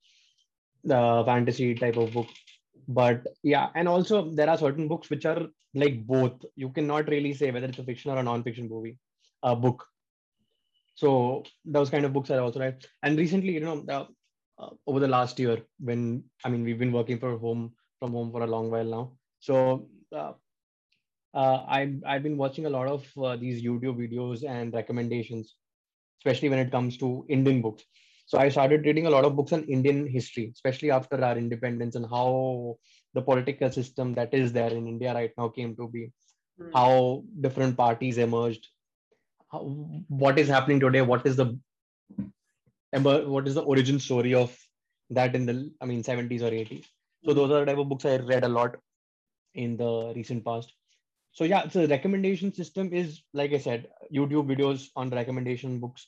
uh, 0.90 1.24
fantasy 1.24 1.74
type 1.74 1.98
of 1.98 2.14
book 2.14 2.28
but 2.88 3.26
yeah 3.44 3.70
and 3.76 3.88
also 3.88 4.30
there 4.32 4.50
are 4.50 4.58
certain 4.58 4.88
books 4.88 5.10
which 5.10 5.26
are 5.26 5.48
like 5.74 6.06
both 6.06 6.34
you 6.56 6.70
cannot 6.70 7.08
really 7.08 7.34
say 7.34 7.52
whether 7.52 7.68
it's 7.68 7.80
a 7.80 7.84
fiction 7.84 8.12
or 8.12 8.18
a 8.18 8.24
non-fiction 8.24 8.68
movie 8.68 8.98
a 9.44 9.56
book 9.56 9.86
so 11.02 11.44
those 11.76 11.90
kind 11.94 12.06
of 12.06 12.14
books 12.14 12.32
are 12.32 12.42
also 12.42 12.60
right? 12.62 12.86
And 13.04 13.18
recently 13.18 13.54
you 13.54 13.62
know 13.62 13.78
uh, 13.98 14.06
uh, 14.62 14.70
over 14.88 15.00
the 15.00 15.14
last 15.18 15.40
year 15.40 15.58
when 15.90 16.24
i 16.46 16.50
mean 16.50 16.64
we've 16.64 16.84
been 16.84 16.98
working 17.00 17.20
for 17.24 17.38
home 17.46 17.64
from 18.00 18.12
home 18.20 18.32
for 18.32 18.44
a 18.44 18.54
long 18.56 18.72
while 18.72 18.92
now. 18.98 19.06
So 19.40 19.88
uh, 20.16 20.34
uh, 21.34 21.66
I've, 21.68 21.96
I've 22.06 22.24
been 22.24 22.38
watching 22.38 22.66
a 22.66 22.70
lot 22.70 22.88
of 22.88 23.08
uh, 23.18 23.36
these 23.38 23.64
youtube 23.64 23.98
videos 24.04 24.44
and 24.48 24.74
recommendations 24.74 25.56
especially 26.20 26.50
when 26.50 26.60
it 26.60 26.72
comes 26.72 26.98
to 26.98 27.26
indian 27.30 27.62
books. 27.62 27.84
So 28.28 28.38
I 28.40 28.50
started 28.50 28.86
reading 28.86 29.08
a 29.08 29.10
lot 29.10 29.26
of 29.26 29.36
books 29.36 29.52
on 29.54 29.64
Indian 29.66 30.08
history, 30.08 30.52
especially 30.54 30.92
after 30.92 31.24
our 31.24 31.38
independence 31.38 31.96
and 31.96 32.06
how 32.10 32.78
the 33.14 33.22
political 33.22 33.72
system 33.72 34.14
that 34.14 34.34
is 34.34 34.54
there 34.54 34.72
in 34.72 34.88
India 34.88 35.14
right 35.14 35.32
now 35.38 35.50
came 35.50 35.76
to 35.76 35.90
be, 35.90 36.12
Hmm. 36.58 36.70
how 36.74 37.24
different 37.42 37.78
parties 37.78 38.18
emerged, 38.18 38.68
how, 39.52 39.60
what 40.08 40.40
is 40.40 40.48
happening 40.48 40.80
today, 40.80 41.02
what 41.02 41.26
is 41.26 41.36
the 41.36 41.58
what 42.92 43.48
is 43.48 43.56
the 43.56 43.62
origin 43.62 44.00
story 44.00 44.34
of 44.34 44.58
that 45.10 45.36
in 45.36 45.46
the 45.46 45.72
I 45.82 45.86
mean 45.86 46.04
70s 46.04 46.42
or 46.44 46.52
80s. 46.52 46.86
So 47.26 47.34
Hmm. 47.34 47.36
those 47.36 47.52
are 47.52 47.60
the 47.62 47.66
type 47.66 47.78
of 47.78 47.90
books 47.90 48.06
I 48.06 48.18
read 48.18 48.44
a 48.44 48.50
lot 48.50 48.76
in 49.54 49.78
the 49.78 50.14
recent 50.16 50.46
past. 50.46 50.74
So 51.32 51.44
yeah, 51.46 51.68
so 51.70 51.82
the 51.82 51.88
recommendation 51.88 52.54
system 52.54 52.94
is 52.94 53.22
like 53.34 53.54
I 53.54 53.58
said, 53.58 53.88
YouTube 54.14 54.48
videos 54.48 54.90
on 54.96 55.10
recommendation 55.10 55.80
books. 55.80 56.08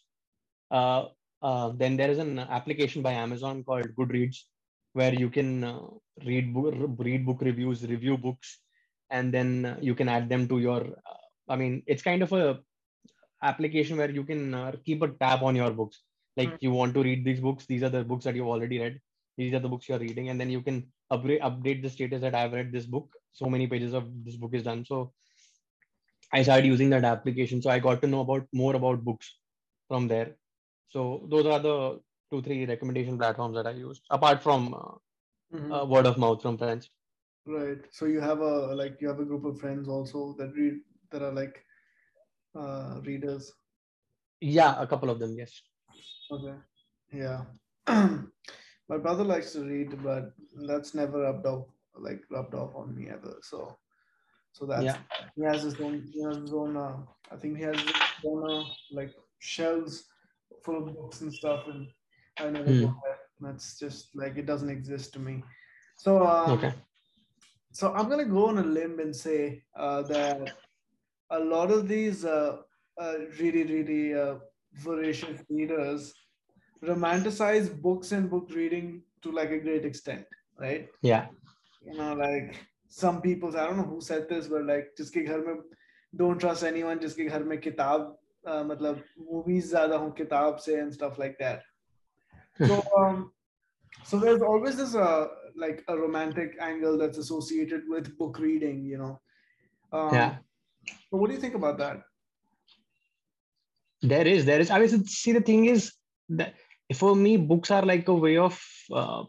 Uh, 0.71 1.07
uh, 1.41 1.69
then 1.75 1.97
there 1.97 2.11
is 2.11 2.19
an 2.19 2.39
application 2.39 3.01
by 3.01 3.13
Amazon 3.13 3.63
called 3.63 3.87
Goodreads, 3.95 4.37
where 4.93 5.13
you 5.13 5.29
can 5.29 5.63
uh, 5.63 5.79
read 6.25 6.53
book, 6.53 6.73
read 6.99 7.25
book 7.25 7.41
reviews, 7.41 7.83
review 7.87 8.17
books, 8.17 8.59
and 9.09 9.33
then 9.33 9.65
uh, 9.65 9.77
you 9.81 9.95
can 9.95 10.09
add 10.09 10.29
them 10.29 10.47
to 10.49 10.59
your. 10.59 10.81
Uh, 10.81 11.17
I 11.49 11.55
mean, 11.55 11.83
it's 11.87 12.03
kind 12.03 12.23
of 12.23 12.31
a 12.33 12.59
application 13.43 13.97
where 13.97 14.11
you 14.11 14.23
can 14.23 14.53
uh, 14.53 14.71
keep 14.85 15.01
a 15.03 15.09
tab 15.09 15.43
on 15.43 15.55
your 15.55 15.71
books. 15.71 16.03
Like 16.37 16.49
Mm. 16.51 16.57
you 16.61 16.71
want 16.71 16.93
to 16.95 17.03
read 17.03 17.25
these 17.25 17.41
books, 17.41 17.65
these 17.65 17.83
are 17.83 17.89
the 17.89 18.03
books 18.03 18.25
that 18.25 18.35
you've 18.35 18.47
already 18.55 18.79
read. 18.79 18.99
These 19.37 19.53
are 19.53 19.59
the 19.59 19.69
books 19.69 19.89
you're 19.89 19.99
reading, 19.99 20.29
and 20.29 20.39
then 20.39 20.49
you 20.49 20.61
can 20.61 20.91
upgrade 21.11 21.41
update 21.41 21.83
the 21.83 21.89
status 21.89 22.21
that 22.21 22.35
I've 22.35 22.53
read 22.53 22.71
this 22.71 22.85
book. 22.85 23.09
So 23.33 23.47
many 23.55 23.67
pages 23.67 23.93
of 23.93 24.09
this 24.25 24.37
book 24.37 24.53
is 24.53 24.63
done. 24.63 24.85
So 24.85 25.13
I 26.33 26.43
started 26.43 26.65
using 26.67 26.89
that 26.91 27.03
application. 27.05 27.61
So 27.61 27.69
I 27.69 27.79
got 27.79 28.01
to 28.01 28.07
know 28.07 28.21
about 28.21 28.47
more 28.53 28.75
about 28.75 29.03
books 29.03 29.37
from 29.87 30.07
there. 30.07 30.35
So 30.89 31.27
those 31.29 31.45
are 31.45 31.59
the 31.59 31.99
two, 32.31 32.41
three 32.41 32.65
recommendation 32.65 33.17
platforms 33.17 33.55
that 33.55 33.67
I 33.67 33.71
used, 33.71 34.03
apart 34.09 34.41
from 34.43 34.73
uh, 34.73 34.95
Mhm. 35.53 35.81
uh, 35.81 35.85
word 35.85 36.05
of 36.07 36.17
mouth 36.17 36.41
from 36.41 36.57
friends. 36.57 36.89
Right. 37.45 37.81
So 37.91 38.05
you 38.05 38.21
have 38.21 38.39
a 38.39 38.75
like 38.75 39.01
you 39.01 39.07
have 39.09 39.19
a 39.19 39.25
group 39.25 39.45
of 39.45 39.59
friends 39.59 39.87
also 39.87 40.33
that 40.39 40.53
read 40.55 40.81
that 41.11 41.21
are 41.21 41.31
like 41.31 41.63
uh 42.55 42.99
readers. 43.03 43.51
Yeah, 44.41 44.81
a 44.81 44.87
couple 44.87 45.09
of 45.09 45.19
them, 45.19 45.35
yes. 45.37 45.61
Okay. 46.31 46.55
Yeah. 47.11 47.41
My 47.87 48.97
brother 48.97 49.23
likes 49.23 49.53
to 49.53 49.61
read, 49.61 50.03
but 50.03 50.33
that's 50.67 50.93
never 50.93 51.21
rubbed 51.21 51.45
off 51.45 51.67
like 51.97 52.21
rubbed 52.29 52.55
off 52.55 52.75
on 52.75 52.95
me 52.95 53.09
ever. 53.09 53.37
So 53.41 53.77
So 54.53 54.65
that's 54.65 54.83
yeah. 54.83 54.97
he 55.35 55.43
has 55.43 55.63
his 55.63 55.79
own. 55.81 56.07
He 56.13 56.23
has 56.23 56.37
his 56.37 56.53
own. 56.53 56.77
Uh, 56.77 56.97
I 57.31 57.35
think 57.35 57.57
he 57.57 57.63
has 57.63 57.79
his 57.79 57.93
own 58.25 58.49
uh, 58.49 58.63
like 58.91 59.11
shelves 59.39 60.05
full 60.63 60.77
of 60.77 60.95
books 60.95 61.21
and 61.21 61.33
stuff, 61.33 61.67
and 61.67 61.87
I 62.37 62.49
never 62.49 62.69
mm. 62.69 62.81
go 62.81 62.95
there. 63.03 63.19
That's 63.41 63.79
just 63.79 64.15
like 64.15 64.37
it 64.37 64.45
doesn't 64.45 64.69
exist 64.69 65.13
to 65.13 65.19
me. 65.19 65.43
So 65.97 66.25
um, 66.25 66.51
okay. 66.51 66.73
So 67.71 67.91
I'm 67.93 68.07
gonna 68.09 68.25
go 68.25 68.47
on 68.47 68.59
a 68.59 68.63
limb 68.63 68.99
and 68.99 69.15
say 69.15 69.63
uh, 69.75 70.03
that 70.03 70.53
a 71.37 71.39
lot 71.39 71.71
of 71.71 71.87
these 71.87 72.25
uh, 72.25 72.57
uh, 73.03 73.15
really 73.39 73.63
really 73.75 74.13
uh, 74.23 74.35
voracious 74.87 75.41
readers 75.49 76.13
romanticize 76.83 77.69
books 77.81 78.11
and 78.11 78.29
book 78.29 78.49
reading 78.53 79.01
to 79.21 79.31
like 79.31 79.51
a 79.51 79.59
great 79.59 79.85
extent, 79.85 80.25
right? 80.59 80.89
Yeah. 81.01 81.27
You 81.85 81.97
know, 81.97 82.13
like 82.13 82.59
some 82.87 83.21
people, 83.21 83.57
I 83.57 83.65
don't 83.65 83.77
know 83.77 83.83
who 83.83 84.01
said 84.01 84.29
this, 84.29 84.47
but 84.47 84.65
like, 84.65 84.89
just 84.97 85.13
ghar 85.13 85.41
mein, 85.45 85.61
don't 86.15 86.39
trust 86.39 86.63
anyone, 86.63 86.99
just 86.99 87.17
ghar 87.17 87.39
mein 87.39 87.61
kitab, 87.61 88.13
uh, 88.45 88.63
matlab, 88.63 89.01
movies 89.17 89.73
zyada 89.73 89.97
ho 89.97 90.11
kitab 90.11 90.59
se 90.59 90.79
and 90.79 90.93
stuff 90.93 91.17
like 91.17 91.37
that. 91.39 91.63
So, 92.67 92.83
um, 92.95 93.31
so 94.03 94.19
there's 94.19 94.43
always 94.43 94.75
this 94.77 94.93
uh, 94.95 95.27
like 95.55 95.83
a 95.87 95.97
romantic 95.97 96.55
angle 96.61 96.99
that's 96.99 97.17
associated 97.17 97.83
with 97.87 98.15
book 98.17 98.37
reading, 98.39 98.85
you 98.85 98.99
know. 98.99 99.21
Um, 99.91 100.13
yeah. 100.13 100.35
So 100.87 101.17
what 101.17 101.29
do 101.29 101.35
you 101.35 101.41
think 101.41 101.55
about 101.55 101.77
that? 101.77 102.01
There 104.01 104.27
is, 104.27 104.45
there 104.45 104.59
is. 104.59 104.69
I 104.69 104.79
mean, 104.79 105.05
see, 105.05 105.31
the 105.31 105.41
thing 105.41 105.65
is 105.65 105.93
that 106.29 106.55
for 106.93 107.15
me 107.15 107.37
books 107.37 107.71
are 107.71 107.85
like 107.85 108.07
a 108.07 108.13
way 108.13 108.37
of 108.37 108.59
uh, 108.91 109.23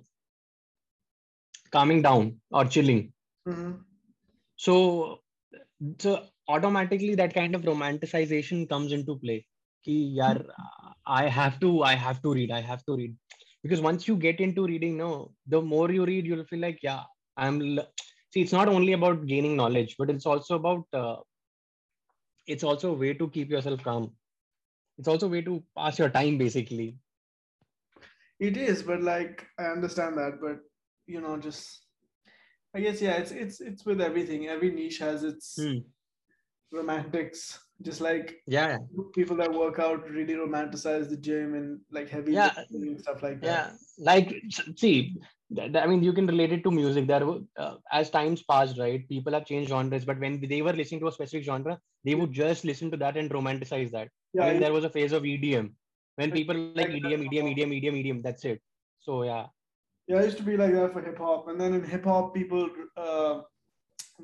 calming 1.71 2.03
down 2.03 2.41
or 2.51 2.65
chilling 2.65 3.13
mm-hmm. 3.49 3.73
so 4.57 5.19
so 5.99 6.23
automatically 6.49 7.15
that 7.15 7.35
kind 7.35 7.55
of 7.55 7.63
romanticization 7.63 8.69
comes 8.69 8.93
into 8.93 9.19
play 9.19 9.45
Ki, 9.85 10.17
yaar, 10.19 10.45
i 11.07 11.29
have 11.29 11.59
to 11.61 11.83
i 11.83 11.95
have 11.95 12.23
to 12.23 12.33
read 12.33 12.51
i 12.51 12.61
have 12.61 12.85
to 12.87 12.97
read 12.97 13.17
because 13.63 13.81
once 13.81 14.09
you 14.09 14.17
get 14.17 14.41
into 14.41 14.67
reading 14.67 14.97
no 14.97 15.11
the 15.47 15.61
more 15.61 15.91
you 15.91 16.05
read 16.05 16.27
you'll 16.27 16.49
feel 16.53 16.61
like 16.61 16.79
yeah 16.83 17.03
i'm 17.37 17.61
see 18.33 18.43
it's 18.45 18.57
not 18.59 18.69
only 18.69 18.93
about 18.99 19.27
gaining 19.27 19.57
knowledge 19.57 19.95
but 19.99 20.11
it's 20.11 20.27
also 20.27 20.57
about 20.57 20.85
uh, 21.03 21.17
it's 22.47 22.65
also 22.65 22.91
a 22.91 22.95
way 22.95 23.15
to 23.15 23.29
keep 23.29 23.51
yourself 23.51 23.83
calm. 23.83 24.13
It's 24.99 25.09
also 25.09 25.27
a 25.27 25.31
way 25.31 25.43
to 25.43 25.63
pass 25.77 25.99
your 25.99 26.11
time 26.11 26.39
basically. 26.39 26.97
It 28.41 28.57
is 28.57 28.83
but 28.83 29.01
like 29.03 29.47
i 29.59 29.65
understand 29.65 30.19
that 30.19 30.41
but 30.41 30.59
you 31.07 31.21
know 31.21 31.37
just 31.37 31.87
i 32.75 32.81
guess 32.81 33.01
yeah 33.01 33.13
it's 33.13 33.31
it's 33.31 33.61
it's 33.61 33.85
with 33.87 34.01
everything. 34.01 34.49
Every 34.49 34.71
niche 34.71 34.99
has 34.99 35.25
its 35.25 35.57
hmm. 35.61 35.79
romantics. 36.73 37.61
Just 37.83 38.01
like 38.01 38.37
yeah. 38.47 38.79
people 39.15 39.37
that 39.37 39.53
work 39.53 39.81
out 39.81 40.09
really 40.09 40.35
romanticize 40.35 41.09
the 41.11 41.17
gym 41.17 41.55
and 41.55 41.81
like 41.91 42.09
heavy 42.09 42.33
yeah. 42.33 42.53
and 42.71 43.01
stuff 43.01 43.21
like 43.23 43.41
that. 43.41 43.47
Yeah. 43.47 43.71
Like 43.99 44.33
see 44.77 45.17
I 45.59 45.87
mean, 45.87 46.03
you 46.03 46.13
can 46.13 46.27
relate 46.27 46.53
it 46.53 46.65
to 46.65 46.71
music. 46.71 47.07
There, 47.07 47.23
uh, 47.59 47.75
as 47.93 48.11
times 48.11 48.43
passed, 48.43 48.79
right? 48.79 49.07
People 49.09 49.33
have 49.35 49.47
changed 49.47 49.71
genres, 49.71 50.05
but 50.05 50.19
when 50.19 50.41
they 50.41 50.63
were 50.63 50.73
listening 50.73 51.01
to 51.01 51.09
a 51.09 51.13
specific 51.13 51.45
genre, 51.45 51.79
they 52.05 52.15
would 52.15 52.33
just 52.33 52.65
listen 52.65 52.91
to 52.91 52.97
that 52.99 53.17
and 53.17 53.31
romanticize 53.31 53.91
that. 53.93 54.09
Yeah, 54.33 54.47
I 54.47 54.53
mean, 54.53 54.61
there 54.61 54.73
was 54.73 54.85
a 54.85 54.91
phase 54.91 55.13
of 55.13 55.23
EDM 55.23 55.71
when 56.17 56.31
people 56.31 56.57
like 56.75 56.89
EDM, 56.89 57.29
EDM, 57.29 57.57
EDM, 57.57 57.83
EDM, 57.83 58.05
EDM. 58.05 58.23
That's 58.23 58.45
it. 58.45 58.61
So 59.01 59.23
yeah. 59.23 59.47
Yeah, 60.07 60.19
I 60.19 60.25
used 60.25 60.37
to 60.39 60.43
be 60.43 60.57
like 60.57 60.73
that 60.73 60.93
for 60.93 61.03
hip 61.03 61.19
hop, 61.19 61.49
and 61.49 61.61
then 61.61 61.75
in 61.75 61.85
hip 61.85 62.05
hop, 62.05 62.35
people 62.35 62.69
uh, 62.97 63.41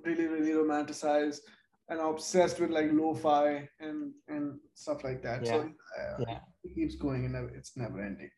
really, 0.05 0.27
really 0.27 0.53
romanticize 0.53 1.39
and 1.89 2.01
obsessed 2.01 2.61
with 2.61 2.71
like 2.71 2.91
lo-fi 2.93 3.69
and 3.81 4.13
and 4.29 4.59
stuff 4.75 5.05
like 5.05 5.23
that. 5.23 5.45
Yeah. 5.45 5.53
So 5.53 5.61
uh, 5.61 6.25
yeah. 6.29 6.39
it 6.65 6.75
keeps 6.75 6.97
going 6.97 7.25
and 7.25 7.51
it's 7.55 7.77
never 7.77 8.01
ending. 8.01 8.31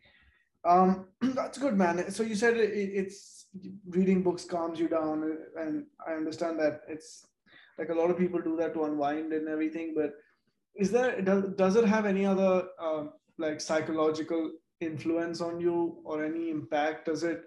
Um, 0.64 1.07
that's 1.20 1.59
good, 1.59 1.77
man. 1.77 2.11
So 2.11 2.22
you 2.22 2.35
said 2.35 2.57
it, 2.57 2.70
it's 2.72 3.46
reading 3.88 4.22
books 4.22 4.44
calms 4.44 4.79
you 4.79 4.88
down, 4.88 5.38
and 5.57 5.87
I 6.07 6.12
understand 6.12 6.59
that 6.61 6.83
it's 6.88 7.27
like 7.79 7.88
a 7.88 7.94
lot 7.94 8.11
of 8.11 8.18
people 8.18 8.40
do 8.40 8.57
that 8.57 8.75
to 8.75 8.85
unwind 8.85 9.33
and 9.33 9.48
everything. 9.48 9.94
But 9.96 10.14
is 10.75 10.90
there 10.90 11.20
does 11.20 11.44
does 11.57 11.77
it 11.77 11.85
have 11.85 12.07
any 12.07 12.25
other 12.25 12.68
um, 12.81 13.12
like 13.38 13.61
psychological 13.61 14.53
influence 14.81 15.40
on 15.40 15.61
you 15.61 15.98
or 16.05 16.25
any 16.25 16.51
impact 16.51 17.07
does 17.07 17.22
it 17.22 17.44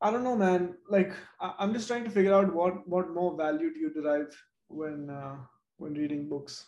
i 0.00 0.10
don't 0.10 0.24
know 0.24 0.36
man 0.36 0.74
like 0.88 1.12
i'm 1.58 1.72
just 1.72 1.88
trying 1.88 2.04
to 2.04 2.10
figure 2.10 2.34
out 2.34 2.52
what 2.52 2.86
what 2.86 3.14
more 3.14 3.36
value 3.36 3.72
do 3.72 3.80
you 3.80 3.90
derive 3.90 4.36
when 4.68 5.08
uh, 5.10 5.36
when 5.78 5.94
reading 5.94 6.28
books 6.28 6.66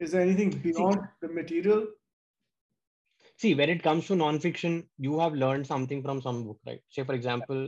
is 0.00 0.10
there 0.10 0.20
anything 0.20 0.50
beyond 0.50 1.00
the 1.22 1.28
material 1.28 1.86
see 3.40 3.54
when 3.60 3.70
it 3.74 3.82
comes 3.88 4.06
to 4.08 4.14
nonfiction 4.24 4.74
you 5.06 5.18
have 5.22 5.34
learned 5.44 5.66
something 5.66 6.02
from 6.06 6.22
some 6.26 6.44
book 6.46 6.58
right? 6.66 6.82
Say 6.90 7.04
for 7.04 7.14
example 7.14 7.60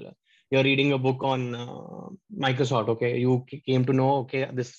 you're 0.50 0.64
reading 0.70 0.92
a 0.92 0.98
book 0.98 1.20
on 1.22 1.54
uh, 1.54 2.08
microsoft 2.46 2.88
okay? 2.94 3.18
You 3.18 3.44
came 3.66 3.84
to 3.86 3.94
know 4.00 4.12
okay 4.24 4.48
this 4.52 4.72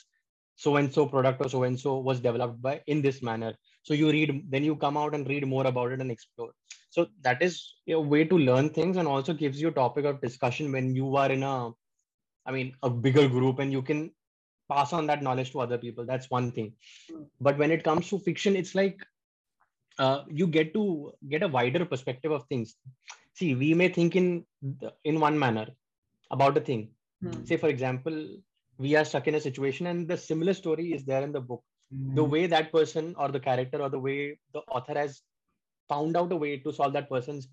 so 0.56 0.75
and 0.77 0.93
so 0.93 1.08
product 1.08 1.41
or 1.45 1.49
so 1.49 1.63
and 1.63 1.79
so 1.79 1.99
was 1.99 2.19
developed 2.21 2.62
by 2.62 2.82
in 2.88 3.01
this 3.01 3.21
manner. 3.23 3.53
So 3.84 3.93
you 3.95 4.12
read 4.12 4.45
then 4.49 4.63
you 4.63 4.75
come 4.75 4.97
out 4.97 5.15
and 5.15 5.27
read 5.27 5.47
more 5.47 5.67
about 5.67 5.93
it 5.93 6.01
and 6.01 6.12
explore. 6.12 6.51
So 6.91 7.08
that 7.23 7.41
is 7.41 7.75
a 7.89 7.99
way 7.99 8.25
to 8.25 8.38
learn 8.38 8.69
things 8.69 8.97
and 8.97 9.08
also 9.08 9.34
gives 9.34 9.62
you 9.62 9.69
a 9.69 9.79
topic 9.84 10.06
of 10.06 10.21
discussion 10.21 10.71
when 10.71 10.95
you 10.95 11.15
are 11.17 11.32
in 11.32 11.43
a 11.43 11.71
i 12.47 12.51
mean 12.51 12.73
a 12.84 12.89
bigger 12.89 13.27
group 13.29 13.60
and 13.60 13.71
you 13.71 13.82
can 13.82 14.12
pass 14.71 14.93
on 14.93 15.08
that 15.08 15.23
knowledge 15.23 15.51
to 15.51 15.60
other 15.62 15.77
people. 15.77 16.06
That's 16.06 16.29
one 16.29 16.51
thing. 16.51 16.73
But 17.41 17.58
when 17.58 17.71
it 17.71 17.84
comes 17.84 18.10
to 18.10 18.19
fiction 18.19 18.56
it's 18.56 18.75
like 18.75 18.97
uh, 19.99 20.23
you 20.27 20.47
get 20.47 20.73
to 20.73 21.13
get 21.29 21.43
a 21.43 21.47
wider 21.47 21.86
perspective 21.86 22.32
of 22.32 22.45
things 22.45 22.75
see 23.34 23.56
we 23.56 23.73
may 23.73 23.89
think 23.89 24.15
in 24.15 24.45
in 25.03 25.19
one 25.19 25.38
manner 25.38 25.67
about 26.32 26.58
a 26.58 26.62
thing 26.62 26.89
hmm. 27.21 27.43
say 27.43 27.58
for 27.58 27.69
example 27.69 28.17
we 28.77 28.95
are 28.95 29.06
stuck 29.06 29.27
in 29.27 29.36
a 29.36 29.41
situation 29.41 29.88
and 29.88 30.08
the 30.08 30.17
similar 30.17 30.53
story 30.53 30.93
is 30.93 31.03
there 31.06 31.23
in 31.23 31.32
the 31.32 31.41
book 31.41 31.63
mm-hmm. 31.93 32.15
the 32.15 32.23
way 32.23 32.47
that 32.47 32.71
person 32.71 33.13
or 33.17 33.29
the 33.29 33.39
character 33.39 33.82
or 33.82 33.89
the 33.89 33.99
way 33.99 34.38
the 34.53 34.60
author 34.77 34.97
has 34.97 35.21
found 35.88 36.17
out 36.17 36.32
a 36.32 36.36
way 36.36 36.58
to 36.58 36.71
solve 36.71 36.93
that 36.93 37.10
person's 37.10 37.47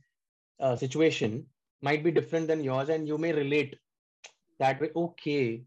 uh, 0.61 0.77
situation 0.77 1.47
might 1.83 2.05
be 2.05 2.11
different 2.11 2.47
than 2.47 2.63
yours 2.63 2.89
and 2.89 3.09
you 3.09 3.19
may 3.19 3.33
relate 3.33 3.77
that 4.59 4.81
way 4.81 4.91
okay 4.95 5.63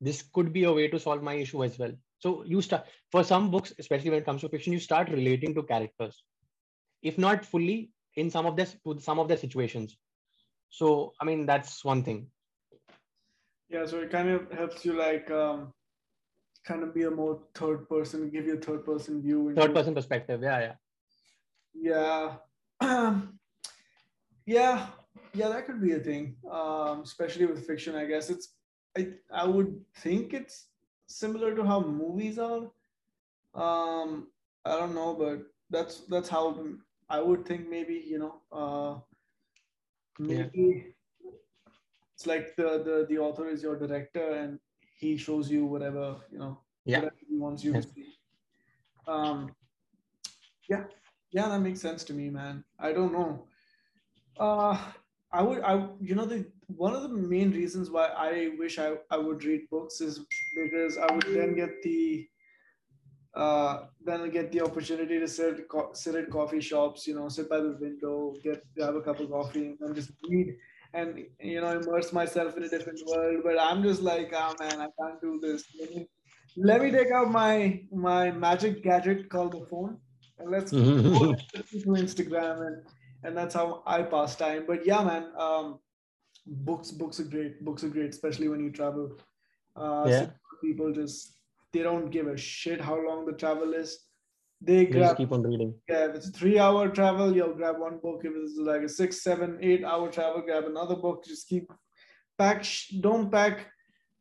this 0.00 0.22
could 0.34 0.52
be 0.52 0.64
a 0.64 0.72
way 0.72 0.88
to 0.88 0.98
solve 0.98 1.22
my 1.22 1.34
issue 1.34 1.64
as 1.64 1.78
well 1.78 1.92
so 2.24 2.32
you 2.52 2.62
start 2.68 2.86
for 3.12 3.22
some 3.32 3.50
books 3.54 3.72
especially 3.84 4.10
when 4.14 4.22
it 4.22 4.28
comes 4.30 4.40
to 4.46 4.50
fiction 4.54 4.76
you 4.78 4.82
start 4.88 5.14
relating 5.16 5.54
to 5.58 5.62
characters 5.72 6.22
if 7.12 7.18
not 7.26 7.44
fully 7.52 7.78
in 8.24 8.30
some 8.36 8.46
of 8.50 8.56
this 8.56 8.76
to 8.84 8.98
some 9.08 9.22
of 9.24 9.28
their 9.28 9.42
situations 9.44 9.96
so 10.80 10.90
i 11.20 11.30
mean 11.30 11.46
that's 11.52 11.84
one 11.92 12.02
thing 12.10 12.26
yeah 13.68 13.86
so 13.94 14.04
it 14.06 14.10
kind 14.18 14.36
of 14.36 14.50
helps 14.60 14.84
you 14.84 14.94
like 15.00 15.30
um, 15.30 15.72
kind 16.64 16.82
of 16.82 16.94
be 16.94 17.02
a 17.02 17.10
more 17.10 17.40
third 17.54 17.88
person, 17.88 18.30
give 18.30 18.46
you 18.46 18.54
a 18.54 18.60
third 18.60 18.84
person 18.84 19.22
view. 19.22 19.52
Third 19.54 19.74
person 19.74 19.94
perspective. 19.94 20.42
Yeah, 20.42 20.74
yeah. 21.74 22.36
Yeah. 22.80 23.20
yeah. 24.46 24.86
Yeah, 25.34 25.48
that 25.48 25.66
could 25.66 25.82
be 25.82 25.92
a 25.92 25.98
thing. 25.98 26.36
Um, 26.50 27.02
especially 27.02 27.46
with 27.46 27.66
fiction, 27.66 27.94
I 27.94 28.06
guess. 28.06 28.30
It's 28.30 28.54
I 28.96 29.08
I 29.32 29.46
would 29.46 29.80
think 29.96 30.32
it's 30.32 30.68
similar 31.06 31.54
to 31.54 31.64
how 31.64 31.80
movies 31.80 32.38
are. 32.38 32.70
Um, 33.54 34.28
I 34.64 34.76
don't 34.78 34.94
know, 34.94 35.14
but 35.14 35.46
that's 35.70 36.00
that's 36.08 36.28
how 36.28 36.64
I 37.08 37.20
would 37.20 37.44
think 37.46 37.68
maybe, 37.68 38.02
you 38.06 38.18
know, 38.18 38.34
uh 38.52 39.00
maybe 40.18 40.50
yeah. 40.54 41.30
it's 42.14 42.26
like 42.26 42.56
the, 42.56 42.82
the 42.84 43.06
the 43.08 43.18
author 43.18 43.48
is 43.48 43.62
your 43.62 43.76
director 43.78 44.30
and 44.34 44.58
he 44.96 45.16
shows 45.16 45.50
you 45.50 45.66
whatever 45.66 46.16
you 46.30 46.38
know 46.38 46.60
yeah. 46.84 46.98
whatever 46.98 47.16
he 47.28 47.36
wants 47.36 47.64
you 47.64 47.72
to 47.72 47.82
see. 47.82 48.14
Um 49.06 49.50
yeah. 50.68 50.84
Yeah 51.32 51.48
that 51.48 51.60
makes 51.60 51.80
sense 51.80 52.04
to 52.04 52.12
me 52.14 52.30
man. 52.30 52.64
I 52.78 52.92
don't 52.92 53.12
know. 53.12 53.46
Uh 54.38 54.78
i 55.32 55.42
would 55.42 55.60
i 55.62 55.86
you 56.00 56.14
know 56.14 56.24
the 56.24 56.46
one 56.68 56.94
of 56.94 57.02
the 57.02 57.08
main 57.08 57.50
reasons 57.50 57.90
why 57.90 58.06
i 58.06 58.50
wish 58.58 58.78
i, 58.78 58.94
I 59.10 59.18
would 59.18 59.44
read 59.44 59.68
books 59.70 60.00
is 60.00 60.20
because 60.54 60.98
i 60.98 61.12
would 61.12 61.26
then 61.28 61.54
get 61.54 61.82
the 61.82 62.28
uh, 63.34 63.86
then 64.04 64.20
I 64.20 64.28
get 64.28 64.52
the 64.52 64.60
opportunity 64.60 65.18
to 65.18 65.26
sit 65.26 65.66
sit 65.94 66.14
at 66.14 66.30
coffee 66.30 66.60
shops, 66.60 67.04
you 67.06 67.16
know, 67.16 67.28
sit 67.28 67.48
by 67.50 67.58
the 67.58 67.76
window, 67.80 68.34
get 68.44 68.62
have 68.78 68.94
a 68.94 69.00
cup 69.00 69.18
of 69.18 69.30
coffee, 69.30 69.76
and 69.80 69.94
just 69.94 70.12
read 70.28 70.56
and 70.92 71.24
you 71.40 71.60
know 71.60 71.78
immerse 71.80 72.12
myself 72.12 72.56
in 72.56 72.62
a 72.62 72.68
different 72.68 73.00
world. 73.06 73.42
But 73.44 73.60
I'm 73.60 73.82
just 73.82 74.02
like, 74.02 74.32
oh 74.34 74.54
man, 74.60 74.80
I 74.80 74.88
can't 75.00 75.20
do 75.20 75.40
this. 75.40 75.64
Let 75.80 75.90
me, 75.90 76.08
let 76.56 76.82
me 76.82 76.90
take 76.92 77.10
out 77.10 77.30
my 77.30 77.82
my 77.92 78.30
magic 78.30 78.82
gadget 78.82 79.28
called 79.28 79.52
the 79.52 79.66
phone, 79.66 79.98
and 80.38 80.50
let's 80.50 80.70
go 80.70 81.34
to 81.34 81.62
Instagram, 82.04 82.66
and 82.66 82.86
and 83.24 83.36
that's 83.36 83.54
how 83.54 83.82
I 83.86 84.02
pass 84.02 84.36
time. 84.36 84.64
But 84.66 84.86
yeah, 84.86 85.02
man, 85.02 85.32
um, 85.36 85.80
books 86.46 86.90
books 86.90 87.20
are 87.20 87.24
great. 87.24 87.64
Books 87.64 87.84
are 87.84 87.88
great, 87.88 88.10
especially 88.10 88.48
when 88.48 88.60
you 88.60 88.70
travel. 88.70 89.16
Uh, 89.76 90.04
yeah. 90.08 90.26
people 90.62 90.92
just 90.92 91.38
they 91.72 91.82
don't 91.82 92.10
give 92.10 92.26
a 92.28 92.36
shit 92.36 92.80
how 92.80 92.96
long 93.04 93.26
the 93.26 93.32
travel 93.32 93.74
is. 93.74 93.98
They 94.60 94.84
They 94.84 94.92
grab 94.92 95.16
keep 95.16 95.32
on 95.32 95.42
reading. 95.42 95.74
yeah, 95.88 96.06
if 96.08 96.14
it's 96.14 96.30
three 96.30 96.58
hour 96.58 96.88
travel, 96.88 97.34
you'll 97.34 97.54
grab 97.54 97.78
one 97.78 97.98
book. 98.02 98.22
If 98.24 98.32
it's 98.36 98.56
like 98.56 98.82
a 98.82 98.88
six, 98.88 99.22
seven, 99.22 99.58
eight 99.60 99.84
hour 99.84 100.10
travel, 100.10 100.42
grab 100.42 100.64
another 100.64 100.96
book. 100.96 101.24
Just 101.24 101.48
keep 101.48 101.70
pack. 102.38 102.64
Don't 103.00 103.30
pack 103.30 103.66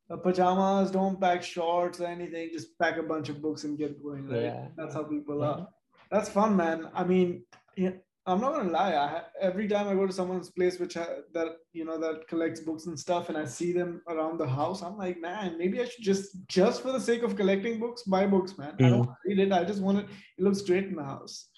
uh, 0.09 0.17
pajamas. 0.17 0.91
Don't 0.91 1.21
pack 1.21 1.43
shorts 1.43 2.01
or 2.01 2.07
anything. 2.07 2.49
Just 2.51 2.77
pack 2.79 2.97
a 2.97 3.03
bunch 3.03 3.29
of 3.29 3.41
books 3.41 3.63
and 3.63 3.77
get 3.77 4.01
going. 4.03 4.27
Right? 4.27 4.43
Yeah. 4.43 4.67
That's 4.75 4.95
how 4.95 5.03
people 5.03 5.39
Yeah. 5.39 5.45
are. 5.51 5.67
That's 6.11 6.29
fun, 6.29 6.55
man. 6.55 6.89
I 6.93 7.03
mean, 7.03 7.45
yeah, 7.77 7.91
I'm 8.25 8.39
not 8.39 8.53
gonna 8.53 8.71
lie. 8.71 8.95
I 8.95 9.23
every 9.41 9.67
time 9.67 9.87
I 9.87 9.93
go 9.93 10.07
to 10.07 10.13
someone's 10.13 10.49
place 10.49 10.79
which 10.79 10.93
ha- 10.93 11.23
that 11.33 11.57
you 11.73 11.83
know 11.83 11.97
that 11.99 12.27
collects 12.27 12.61
books 12.61 12.85
and 12.85 12.97
stuff, 12.97 13.27
and 13.27 13.37
I 13.37 13.45
see 13.45 13.73
them 13.73 14.01
around 14.07 14.37
the 14.39 14.47
house, 14.47 14.81
I'm 14.81 14.97
like, 14.97 15.19
man, 15.19 15.57
maybe 15.57 15.81
I 15.81 15.85
should 15.85 16.03
just 16.03 16.47
just 16.47 16.81
for 16.81 16.93
the 16.93 17.01
sake 17.01 17.23
of 17.23 17.35
collecting 17.35 17.79
books, 17.79 18.03
buy 18.03 18.25
books, 18.25 18.57
man. 18.57 18.75
I 18.79 18.89
don't 18.89 19.07
mm. 19.07 19.15
read 19.25 19.39
it. 19.39 19.51
I 19.51 19.65
just 19.65 19.81
want 19.81 19.99
it. 19.99 20.05
It 20.37 20.43
looks 20.43 20.61
great 20.61 20.85
in 20.85 20.95
the 20.95 21.03
house. 21.03 21.49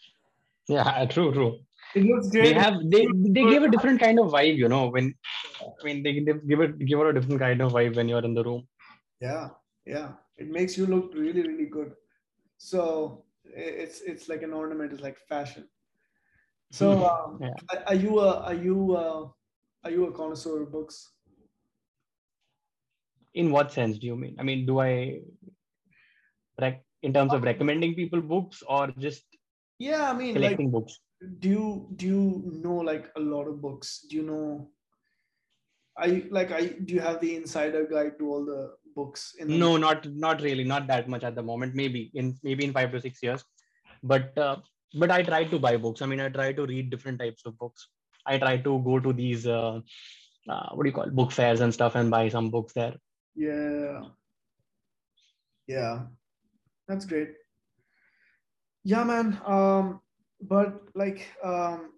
Yeah, 0.67 1.06
true, 1.10 1.32
true. 1.34 1.60
It 1.93 2.04
looks 2.04 2.30
great. 2.30 2.45
They 2.45 2.54
have 2.54 2.80
they 2.89 3.06
they 3.30 3.43
give 3.43 3.62
a 3.62 3.69
different 3.69 3.99
kind 3.99 4.19
of 4.19 4.32
vibe, 4.32 4.58
you 4.58 4.67
know, 4.67 4.88
when 4.88 5.13
I 5.62 5.86
mean 5.86 6.01
they, 6.01 6.19
they 6.19 6.34
give 6.47 6.62
it 6.62 6.80
give 6.80 6.99
it 6.99 7.08
a 7.08 7.13
different 7.13 7.39
kind 7.39 7.62
of 7.62 7.73
vibe 7.73 7.95
when 7.95 8.10
you're 8.10 8.25
in 8.25 8.34
the 8.34 8.43
room. 8.43 8.67
Yeah, 9.21 9.49
yeah. 9.86 10.13
It 10.38 10.49
makes 10.49 10.78
you 10.78 10.88
look 10.88 11.13
really, 11.13 11.43
really 11.47 11.67
good. 11.67 11.93
So 12.58 13.23
it's 13.45 14.01
it's 14.01 14.28
like 14.28 14.41
an 14.41 14.51
ornament. 14.51 14.93
It's 14.93 15.04
like 15.04 15.19
fashion. 15.30 15.67
So 16.71 17.06
um, 17.06 17.39
Yeah. 17.41 17.54
are, 17.71 17.84
are 17.88 17.95
you 17.95 18.19
a 18.19 18.39
are 18.41 18.54
you 18.54 18.95
a, 18.97 19.32
are 19.84 19.91
you 19.91 20.08
a 20.08 20.12
connoisseur 20.12 20.63
of 20.63 20.71
books? 20.71 21.12
In 23.34 23.51
what 23.51 23.71
sense 23.71 23.97
do 23.97 24.08
you 24.08 24.15
mean? 24.15 24.36
I 24.39 24.43
mean, 24.43 24.65
do 24.65 24.80
I 24.80 25.21
rec- 26.60 26.86
in 27.04 27.13
terms 27.13 27.34
of 27.34 27.43
recommending 27.43 27.95
people 27.95 28.21
books 28.21 28.63
or 28.67 28.88
just 28.99 29.23
Yeah, 29.80 30.10
I 30.10 30.13
mean, 30.13 30.36
like, 30.36 30.43
collecting 30.43 30.71
books? 30.71 30.99
do 31.39 31.49
you 31.49 31.88
do 31.95 32.06
you 32.08 32.62
know 32.63 32.75
like 32.75 33.12
a 33.15 33.19
lot 33.19 33.47
of 33.47 33.62
books? 33.62 34.06
Do 34.10 34.15
you 34.15 34.23
know? 34.23 34.69
Are 35.97 36.08
you 36.08 36.28
like 36.30 36.51
I 36.51 36.67
do 36.67 36.93
you 36.93 36.99
have 37.01 37.21
the 37.21 37.36
insider 37.36 37.86
guide 37.86 38.17
to 38.19 38.30
all 38.30 38.45
the 38.45 38.75
books? 38.95 39.36
In 39.39 39.47
the 39.47 39.58
No, 39.58 39.78
not 39.78 40.08
not 40.13 40.41
really, 40.41 40.63
not 40.63 40.88
that 40.88 41.08
much 41.08 41.23
at 41.23 41.36
the 41.36 41.43
moment. 41.43 41.75
Maybe 41.75 42.12
in 42.13 42.38
maybe 42.43 42.65
in 42.65 42.73
five 42.73 42.91
to 42.91 43.01
six 43.01 43.23
years, 43.23 43.45
but 44.04 44.38
uh, 44.38 44.58
but 44.95 45.12
I 45.12 45.23
try 45.23 45.45
to 45.45 45.60
buy 45.60 45.77
books. 45.77 46.01
I 46.01 46.05
mean, 46.08 46.19
I 46.21 46.29
try 46.29 46.53
to 46.53 46.65
read 46.65 46.89
different 46.89 47.19
types 47.19 47.45
of 47.45 47.58
books. 47.58 47.89
I 48.25 48.38
try 48.39 48.58
to 48.58 48.79
go 48.84 48.99
to 48.99 49.13
these 49.13 49.47
uh, 49.47 49.81
uh, 50.49 50.69
what 50.73 50.84
do 50.84 50.89
you 50.89 50.95
call 50.95 51.10
book 51.10 51.31
fairs 51.31 51.62
and 51.62 51.73
stuff 51.73 51.95
and 51.95 52.10
buy 52.12 52.29
some 52.29 52.49
books 52.49 52.73
there. 52.73 52.95
Yeah. 53.36 54.10
Yeah. 55.67 56.08
That's 56.88 57.05
great. 57.05 57.29
Yeah, 58.84 59.03
man. 59.03 59.41
Um, 59.45 60.01
but 60.41 60.84
like 60.95 61.27
um 61.43 61.93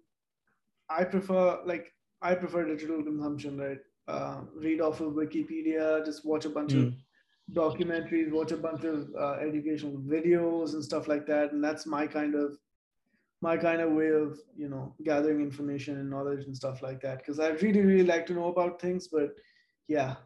I 0.88 1.04
prefer 1.04 1.62
like 1.64 1.92
I 2.22 2.34
prefer 2.34 2.64
digital 2.64 3.02
consumption, 3.02 3.58
right? 3.58 3.78
Uh, 4.08 4.42
read 4.54 4.80
off 4.80 5.00
of 5.00 5.12
Wikipedia, 5.14 6.04
just 6.04 6.24
watch 6.24 6.44
a 6.46 6.50
bunch 6.50 6.72
Hmm. 6.72 6.88
of 6.88 6.94
documentaries, 7.52 8.32
watch 8.32 8.52
a 8.52 8.56
bunch 8.56 8.84
of 8.84 9.08
uh, 9.18 9.34
educational 9.34 9.98
videos 9.98 10.72
and 10.74 10.84
stuff 10.84 11.08
like 11.08 11.26
that. 11.26 11.52
And 11.52 11.62
that's 11.62 11.86
my 11.86 12.06
kind 12.06 12.34
of 12.34 12.58
my 13.40 13.56
kind 13.56 13.80
of 13.80 13.92
way 13.92 14.08
of 14.08 14.38
you 14.56 14.68
know 14.68 14.94
gathering 15.04 15.40
information 15.40 15.98
and 15.98 16.10
knowledge 16.10 16.44
and 16.44 16.56
stuff 16.56 16.82
like 16.82 17.00
that. 17.02 17.18
Because 17.18 17.40
I 17.40 17.48
really 17.48 17.82
really 17.82 18.06
like 18.06 18.26
to 18.26 18.34
know 18.34 18.48
about 18.48 18.80
things, 18.80 19.08
but 19.08 19.34
yeah, 19.86 20.16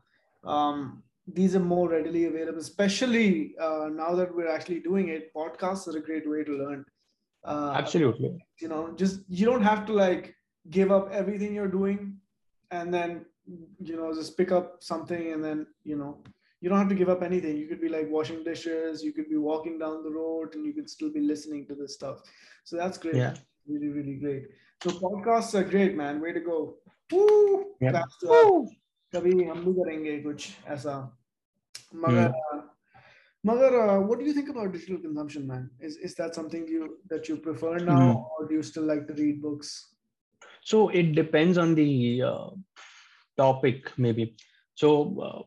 um, 0.44 1.02
these 1.26 1.54
are 1.54 1.60
more 1.60 1.88
readily 1.88 2.24
available, 2.26 2.60
especially 2.60 3.54
uh, 3.60 3.88
now 3.92 4.14
that 4.14 4.34
we're 4.34 4.50
actually 4.50 4.80
doing 4.80 5.08
it. 5.08 5.32
Podcasts 5.34 5.86
are 5.88 5.96
a 5.96 6.02
great 6.02 6.28
way 6.28 6.42
to 6.44 6.52
learn. 6.52 6.84
Uh, 7.44 7.72
Absolutely. 7.74 8.38
you 8.60 8.68
know 8.68 8.92
just 8.94 9.20
you 9.28 9.44
don't 9.44 9.62
have 9.62 9.84
to 9.84 9.92
like 9.92 10.36
give 10.70 10.92
up 10.92 11.10
everything 11.10 11.52
you're 11.52 11.66
doing 11.66 12.16
and 12.70 12.94
then 12.94 13.24
you 13.80 13.96
know 13.96 14.14
just 14.14 14.36
pick 14.36 14.52
up 14.52 14.76
something 14.80 15.32
and 15.32 15.44
then 15.44 15.66
you 15.82 15.96
know 15.96 16.22
you 16.61 16.69
don't 16.69 16.79
have 16.79 16.89
to 16.89 16.95
give 16.95 17.09
up 17.09 17.21
anything 17.21 17.57
you 17.57 17.67
could 17.67 17.81
be 17.81 17.89
like 17.89 18.09
washing 18.09 18.43
dishes 18.43 19.03
you 19.03 19.13
could 19.13 19.29
be 19.29 19.37
walking 19.37 19.77
down 19.79 20.03
the 20.03 20.11
road 20.11 20.55
and 20.55 20.65
you 20.65 20.73
could 20.73 20.89
still 20.89 21.11
be 21.11 21.21
listening 21.21 21.65
to 21.67 21.75
this 21.75 21.93
stuff 21.95 22.21
so 22.63 22.75
that's 22.77 22.97
great 22.97 23.21
Yeah. 23.21 23.33
really 23.67 23.89
really 23.89 24.15
great 24.15 24.47
so 24.79 24.91
podcasts 24.91 25.53
are 25.59 25.63
great 25.63 25.95
man 25.95 26.21
way 26.21 26.33
to 26.33 26.39
go 26.41 26.59
Woo! 27.11 27.77
Yeah. 27.79 27.91
Claps 27.91 28.17
to 28.21 28.29
us. 28.31 28.51
कभी 29.15 29.31
हम 29.49 29.63
भी 29.65 29.73
करेंगे 29.73 30.17
कुछ 30.23 30.47
ऐसा 30.75 30.95
मगर 32.03 32.27
Hmm. 32.27 32.67
मगर 33.45 33.75
uh, 33.83 33.99
what 34.09 34.19
do 34.19 34.25
you 34.25 34.33
think 34.37 34.49
about 34.53 34.71
digital 34.75 34.99
consumption 35.05 35.47
man 35.51 35.65
is 35.89 35.97
is 36.09 36.15
that 36.19 36.35
something 36.39 36.67
you 36.75 36.89
that 37.13 37.29
you 37.31 37.37
prefer 37.47 37.73
now 37.91 38.03
Hmm. 38.03 38.27
or 38.35 38.47
do 38.51 38.55
you 38.59 38.63
still 38.71 38.87
like 38.93 39.07
to 39.11 39.17
read 39.23 39.41
books 39.47 39.73
So 40.61 40.89
it 40.89 41.13
depends 41.13 41.57
on 41.57 41.75
the 41.75 42.21
uh, 42.21 42.49
topic, 43.37 43.97
maybe. 43.97 44.37
So 44.75 45.19
uh, 45.21 45.43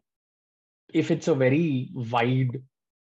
if 1.02 1.12
it's 1.12 1.28
a 1.28 1.36
very 1.36 1.90
wide 2.16 2.62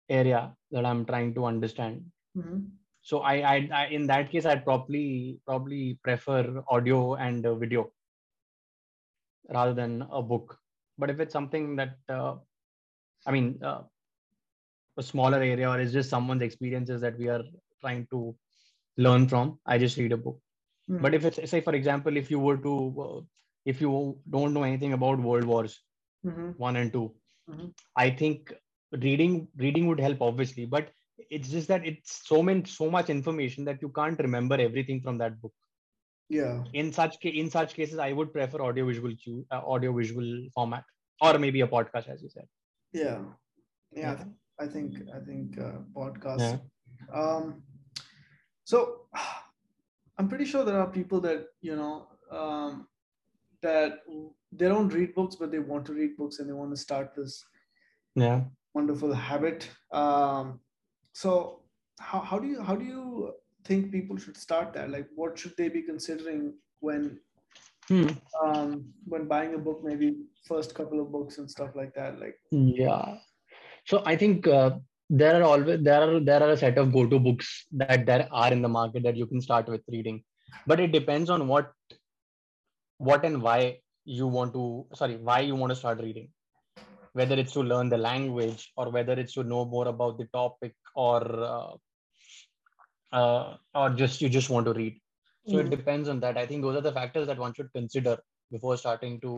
area 0.10 0.42
that 0.72 0.86
I'm 0.86 1.06
trying 1.06 1.34
to 1.36 1.46
understand, 1.46 2.12
Mhm. 2.38 2.72
so 3.02 3.20
I, 3.22 3.36
I, 3.54 3.70
I 3.82 3.86
in 3.88 4.08
that 4.08 4.32
case 4.32 4.46
I'd 4.46 4.66
probably 4.66 5.40
probably 5.46 6.00
prefer 6.04 6.64
audio 6.70 7.16
and 7.16 7.44
video 7.66 7.92
rather 9.50 9.74
than 9.74 10.04
a 10.12 10.22
book. 10.22 10.58
But 10.98 11.10
if 11.10 11.20
it's 11.20 11.34
something 11.34 11.76
that 11.78 11.98
uh, 12.10 12.36
I 13.28 13.32
mean 13.32 13.60
uh, 13.64 13.84
a 14.98 15.04
smaller 15.04 15.42
area 15.42 15.70
or 15.70 15.80
it's 15.80 15.94
just 15.94 16.10
someone's 16.10 16.42
experiences 16.42 17.02
that 17.02 17.18
we 17.18 17.28
are 17.30 17.44
trying 17.82 18.08
to 18.12 18.36
learn 18.98 19.28
from, 19.28 19.60
I 19.66 19.78
just 19.78 19.98
read 19.98 20.14
a 20.14 20.18
book. 20.18 20.40
Mhm. 20.90 21.02
But 21.02 21.14
if 21.16 21.26
it's 21.26 21.50
say 21.52 21.62
for 21.62 21.76
example, 21.76 22.18
if 22.18 22.32
you 22.32 22.40
were 22.40 22.58
to 22.58 22.74
uh, 23.08 23.22
if 23.66 23.82
you 23.82 24.20
don't 24.30 24.54
know 24.54 24.64
anything 24.64 24.94
about 24.94 25.20
world 25.20 25.46
wars 25.46 25.84
Mhm. 26.26 26.56
one 26.58 26.76
and 26.78 26.94
2 26.94 27.14
Mhm. 27.50 27.74
I 27.96 28.10
think 28.12 28.54
reading 28.92 29.48
reading 29.58 29.88
would 29.88 30.00
help 30.00 30.22
obviously, 30.22 30.66
but 30.66 30.92
it's 31.30 31.50
just 31.50 31.68
that 31.70 31.86
it's 31.86 32.28
so 32.28 32.42
many 32.44 32.66
so 32.66 32.90
much 32.90 33.10
information 33.10 33.66
that 33.66 33.82
you 33.82 33.90
can't 33.90 34.20
remember 34.20 34.56
everything 34.56 35.02
from 35.02 35.18
that 35.20 35.40
book. 35.42 35.54
yeah 36.30 36.64
In 36.74 36.92
such 36.94 37.18
in 37.24 37.50
such 37.50 37.74
cases, 37.76 37.98
I 38.00 38.12
would 38.14 38.34
prefer 38.34 38.62
audio 38.62 38.86
visual 38.86 39.14
cu- 39.24 39.46
uh, 39.52 39.62
audio 39.66 39.94
visual 39.94 40.48
format 40.54 40.84
or 41.22 41.38
maybe 41.40 41.62
a 41.62 41.68
podcast, 41.68 42.08
as 42.10 42.22
you 42.22 42.30
said. 42.30 42.48
yeah 42.94 43.20
yeah 43.92 44.12
I 44.12 44.16
Yeah. 44.16 44.16
think 44.16 44.36
i 44.60 44.68
think, 44.68 44.94
I 45.16 45.20
think 45.20 45.58
uh, 45.60 45.80
podcasts 45.96 46.54
Yeah. 46.54 46.58
um 47.14 47.64
so 48.64 49.08
i'm 50.18 50.28
pretty 50.30 50.46
sure 50.46 50.64
there 50.66 50.80
are 50.80 50.90
people 50.92 51.20
that 51.22 51.48
you 51.62 51.76
know 51.76 52.08
um 52.32 52.88
that 53.62 54.00
they 54.52 54.68
don't 54.68 54.94
read 54.94 55.14
books 55.16 55.36
but 55.36 55.52
they 55.52 55.60
want 55.60 55.86
to 55.86 55.94
read 55.94 56.16
books 56.18 56.40
and 56.40 56.50
they 56.50 56.54
want 56.54 56.72
to 56.72 56.78
start 56.88 57.14
this 57.16 57.44
Yeah. 58.16 58.42
wonderful 58.74 59.14
habit 59.14 59.70
um 59.92 60.60
so 61.14 61.62
how, 62.00 62.20
how 62.20 62.40
do 62.40 62.48
you 62.48 62.62
how 62.62 62.76
do 62.76 62.86
you 62.86 63.34
think 63.66 63.92
people 63.92 64.18
should 64.18 64.38
start 64.38 64.74
that 64.74 64.90
like 64.90 65.08
what 65.16 65.38
should 65.38 65.56
they 65.58 65.70
be 65.70 65.82
considering 65.82 66.54
when 66.80 67.20
Hmm. 67.90 68.08
um 68.44 68.72
when 69.12 69.28
buying 69.28 69.54
a 69.56 69.58
book 69.66 69.84
maybe 69.84 70.08
first 70.48 70.76
couple 70.76 71.00
of 71.02 71.12
books 71.12 71.38
and 71.38 71.50
stuff 71.50 71.76
like 71.80 71.94
that 72.00 72.20
like 72.24 72.38
Yeah. 72.52 73.18
So 73.90 74.04
I 74.06 74.16
think 74.18 74.48
uh, 74.48 74.72
there 75.10 75.36
are 75.38 75.44
always 75.44 75.82
there 75.84 76.02
are 76.06 76.20
there 76.30 76.42
are 76.44 76.50
a 76.56 76.58
set 76.58 76.78
of 76.82 76.92
go-to 76.96 77.20
books 77.28 77.52
that 77.82 78.06
there 78.10 78.28
are 78.32 78.52
in 78.56 78.62
the 78.62 78.72
market 78.74 79.04
that 79.04 79.16
you 79.16 79.26
can 79.26 79.42
start 79.46 79.70
with 79.74 79.82
reading, 79.96 80.18
but 80.66 80.82
it 80.86 80.92
depends 80.92 81.30
on 81.30 81.48
what 81.48 81.72
what 82.98 83.24
and 83.30 83.42
why 83.42 83.60
you 84.08 84.28
want 84.28 84.54
to 84.54 84.64
sorry 85.02 85.18
why 85.18 85.40
you 85.42 85.56
want 85.56 85.72
to 85.72 85.76
start 85.76 86.00
reading, 86.02 86.30
whether 87.14 87.36
it's 87.36 87.54
to 87.54 87.62
learn 87.62 87.90
the 87.90 87.98
language 87.98 88.72
or 88.78 88.90
whether 88.92 89.14
it's 89.14 89.34
to 89.34 89.44
know 89.44 89.66
more 89.66 89.88
about 89.88 90.18
the 90.18 90.26
topic 90.34 90.76
or 90.96 91.22
uh, 91.54 91.74
uh, 93.12 93.58
or 93.76 93.90
just 93.92 94.22
you 94.22 94.30
just 94.30 94.50
want 94.50 94.66
to 94.66 94.74
read. 94.74 95.00
So 95.46 95.60
it 95.60 95.70
Mhm. 95.70 95.72
depends 95.72 96.10
on 96.10 96.20
that. 96.22 96.38
I 96.38 96.46
think 96.46 96.62
those 96.62 96.76
are 96.78 96.82
the 96.82 96.92
factors 96.94 97.28
that 97.28 97.38
one 97.40 97.54
should 97.54 97.72
consider 97.74 98.18
before 98.52 98.78
starting 98.78 99.20
to 99.22 99.32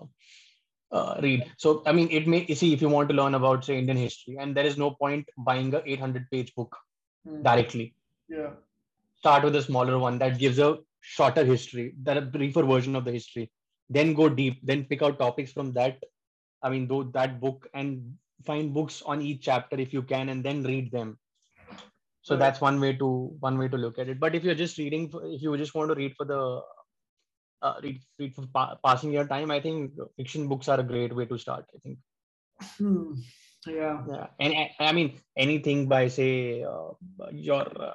uh, 0.00 0.96
uh, 0.96 1.20
read. 1.22 1.52
So, 1.58 1.82
I 1.86 1.92
mean, 1.92 2.08
it 2.10 2.26
may 2.28 2.46
see 2.54 2.72
if 2.72 2.82
you 2.82 2.88
want 2.88 3.08
to 3.10 3.14
learn 3.14 3.34
about, 3.34 3.64
say, 3.64 3.78
Indian 3.78 3.96
history, 3.98 4.36
and 4.38 4.56
there 4.56 4.66
is 4.66 4.78
no 4.78 4.92
point 4.92 5.28
buying 5.38 5.74
a 5.74 5.82
800 5.86 6.30
page 6.30 6.54
book 6.54 6.76
mm, 7.26 7.42
directly. 7.42 7.94
yeah 8.28 8.50
Start 9.18 9.44
with 9.44 9.56
a 9.56 9.62
smaller 9.62 9.98
one 9.98 10.18
that 10.18 10.38
gives 10.38 10.58
a 10.58 10.78
shorter 11.00 11.44
history, 11.44 11.94
that 12.02 12.16
a 12.18 12.22
briefer 12.22 12.62
version 12.62 12.96
of 12.96 13.04
the 13.04 13.12
history. 13.12 13.50
Then 13.88 14.14
go 14.14 14.28
deep. 14.28 14.60
Then 14.62 14.84
pick 14.84 15.02
out 15.02 15.18
topics 15.18 15.52
from 15.52 15.72
that. 15.74 16.02
I 16.62 16.70
mean, 16.70 16.88
though 16.88 17.04
that 17.14 17.40
book 17.40 17.68
and 17.74 18.14
find 18.44 18.74
books 18.74 19.02
on 19.02 19.22
each 19.22 19.42
chapter 19.42 19.78
if 19.78 19.92
you 19.92 20.02
can, 20.02 20.28
and 20.28 20.44
then 20.44 20.62
read 20.62 20.90
them. 20.90 21.18
So 22.22 22.36
that's 22.36 22.60
one 22.60 22.80
way 22.80 22.92
to 22.94 23.36
one 23.38 23.56
way 23.56 23.68
to 23.68 23.76
look 23.76 24.00
at 24.00 24.08
it. 24.08 24.18
But 24.18 24.34
if 24.34 24.42
you're 24.42 24.56
just 24.56 24.78
reading, 24.78 25.12
if 25.22 25.42
you 25.42 25.56
just 25.56 25.74
want 25.74 25.90
to 25.90 25.94
read 25.94 26.14
for 26.16 26.24
the 26.24 26.60
uh, 27.62 27.74
read, 27.82 28.00
read 28.18 28.34
for 28.34 28.46
pa- 28.52 28.78
passing 28.84 29.12
your 29.12 29.26
time, 29.26 29.50
I 29.52 29.60
think 29.60 29.92
fiction 30.16 30.48
books 30.48 30.68
are 30.68 30.80
a 30.80 30.82
great 30.82 31.14
way 31.14 31.26
to 31.26 31.38
start. 31.38 31.66
I 31.74 31.78
think. 31.78 31.98
Hmm. 32.78 33.12
Yeah. 33.66 34.02
Yeah, 34.08 34.26
and 34.40 34.54
I, 34.54 34.74
I 34.80 34.92
mean 34.92 35.20
anything 35.36 35.88
by 35.88 36.08
say 36.08 36.62
uh, 36.64 36.90
your 37.32 37.66
uh, 37.80 37.92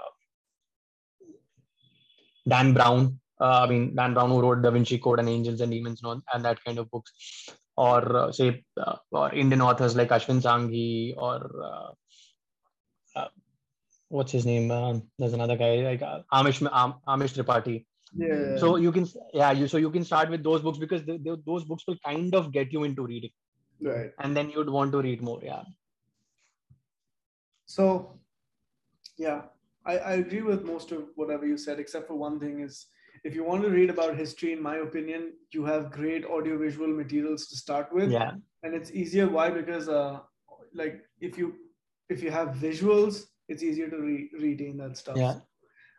Dan 2.47 2.73
Brown. 2.73 3.19
Uh, 3.41 3.61
I 3.63 3.67
mean 3.67 3.95
Dan 3.95 4.13
Brown 4.13 4.29
who 4.29 4.41
wrote 4.41 4.61
Da 4.61 4.71
Vinci 4.71 4.97
Code 4.97 5.19
and 5.19 5.29
Angels 5.29 5.61
and 5.61 5.71
Demons 5.71 6.01
and, 6.03 6.21
and 6.33 6.45
that 6.45 6.63
kind 6.63 6.77
of 6.77 6.89
books, 6.91 7.11
or 7.75 8.15
uh, 8.15 8.31
say 8.31 8.63
uh, 8.77 8.97
or 9.11 9.33
Indian 9.33 9.61
authors 9.61 9.95
like 9.95 10.09
Ashwin 10.09 10.41
Sanghi 10.47 11.15
or 11.17 11.37
uh, 11.69 13.19
uh, 13.19 13.27
what's 14.09 14.31
his 14.31 14.45
name? 14.45 14.69
Um, 14.71 15.03
there's 15.17 15.33
another 15.33 15.57
guy 15.57 15.75
like 15.91 16.01
uh, 16.01 16.21
Amish 16.31 16.61
Am, 16.71 16.93
Amish 17.07 17.33
Tripathi. 17.37 17.85
Yeah. 18.13 18.57
So 18.57 18.75
you 18.75 18.91
can 18.91 19.07
yeah 19.33 19.51
you 19.51 19.67
so 19.67 19.77
you 19.77 19.89
can 19.89 20.03
start 20.03 20.29
with 20.29 20.43
those 20.43 20.61
books 20.61 20.77
because 20.77 21.03
they, 21.05 21.17
they, 21.17 21.31
those 21.45 21.63
books 21.63 21.85
will 21.87 21.97
kind 22.05 22.35
of 22.35 22.51
get 22.51 22.71
you 22.73 22.83
into 22.83 23.05
reading 23.05 23.31
right. 23.81 24.11
and 24.19 24.35
then 24.35 24.49
you'd 24.49 24.69
want 24.69 24.91
to 24.91 25.01
read 25.01 25.21
more. 25.21 25.39
Yeah. 25.43 25.63
So, 27.65 28.19
yeah, 29.17 29.43
I, 29.85 29.97
I 29.97 30.13
agree 30.13 30.41
with 30.41 30.63
most 30.63 30.91
of 30.91 31.05
whatever 31.15 31.45
you 31.45 31.57
said, 31.57 31.79
except 31.79 32.07
for 32.07 32.15
one 32.15 32.39
thing 32.39 32.61
is 32.61 32.87
if 33.23 33.35
you 33.35 33.43
want 33.43 33.63
to 33.63 33.69
read 33.69 33.89
about 33.89 34.15
history, 34.15 34.51
in 34.53 34.61
my 34.61 34.77
opinion, 34.77 35.33
you 35.51 35.65
have 35.65 35.91
great 35.91 36.25
audiovisual 36.25 36.87
materials 36.87 37.47
to 37.47 37.55
start 37.55 37.93
with. 37.93 38.11
Yeah. 38.11 38.31
And 38.63 38.73
it's 38.73 38.91
easier. 38.91 39.27
Why? 39.27 39.49
Because 39.49 39.89
uh, 39.89 40.19
like 40.73 41.03
if 41.19 41.37
you 41.37 41.55
if 42.09 42.23
you 42.23 42.31
have 42.31 42.49
visuals, 42.49 43.23
it's 43.47 43.63
easier 43.63 43.89
to 43.89 43.97
re- 43.97 44.31
retain 44.39 44.77
that 44.77 44.97
stuff. 44.97 45.17
Yeah. 45.17 45.35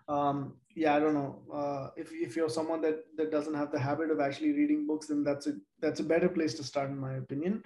Um, 0.09 0.57
yeah, 0.75 0.97
I 0.97 1.01
don't 1.01 1.15
know. 1.15 1.43
Uh, 1.53 1.91
if 1.97 2.13
if 2.13 2.35
you're 2.37 2.49
someone 2.49 2.81
that 2.83 3.05
that 3.17 3.31
doesn't 3.31 3.55
have 3.55 3.71
the 3.71 3.79
habit 3.79 4.11
of 4.11 4.21
actually 4.21 4.53
reading 4.53 4.87
books, 4.87 5.07
then 5.09 5.23
that's 5.23 5.47
a 5.47 5.55
that's 5.81 6.01
a 6.01 6.05
better 6.05 6.29
place 6.29 6.55
to 6.55 6.65
start, 6.65 6.91
in 6.91 6.99
my 6.99 7.15
opinion. 7.15 7.63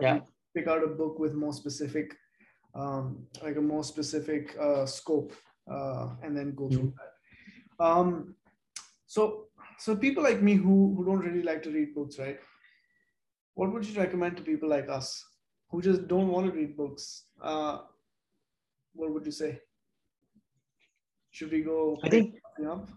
Yeah. 0.00 0.20
Pick 0.54 0.66
out 0.66 0.84
a 0.84 0.88
book 0.88 1.18
with 1.18 1.34
more 1.34 1.52
specific, 1.52 2.16
um, 2.74 3.26
like 3.42 3.56
a 3.56 3.60
more 3.60 3.84
specific 3.84 4.56
uh, 4.60 4.86
scope, 4.86 5.32
uh, 5.70 6.08
and 6.22 6.36
then 6.36 6.54
go 6.54 6.68
through 6.68 6.92
that. 6.96 7.84
Um, 7.84 8.34
so 9.08 9.22
so 9.78 9.96
people 9.96 10.22
like 10.22 10.42
me 10.48 10.54
who 10.54 10.76
who 10.94 11.04
don't 11.04 11.26
really 11.26 11.42
like 11.42 11.62
to 11.64 11.70
read 11.70 11.94
books, 11.94 12.18
right? 12.18 12.38
What 13.54 13.72
would 13.72 13.86
you 13.86 13.98
recommend 14.00 14.36
to 14.36 14.42
people 14.42 14.68
like 14.68 14.88
us 14.88 15.24
who 15.70 15.82
just 15.82 16.06
don't 16.08 16.28
want 16.28 16.46
to 16.46 16.52
read 16.52 16.76
books? 16.76 17.24
Uh, 17.40 17.78
what 18.94 19.12
would 19.12 19.26
you 19.26 19.32
say? 19.32 19.60
Should 21.30 21.52
we 21.52 21.62
go? 21.62 21.98
I 22.04 22.08
think 22.08 22.34
up? 22.70 22.88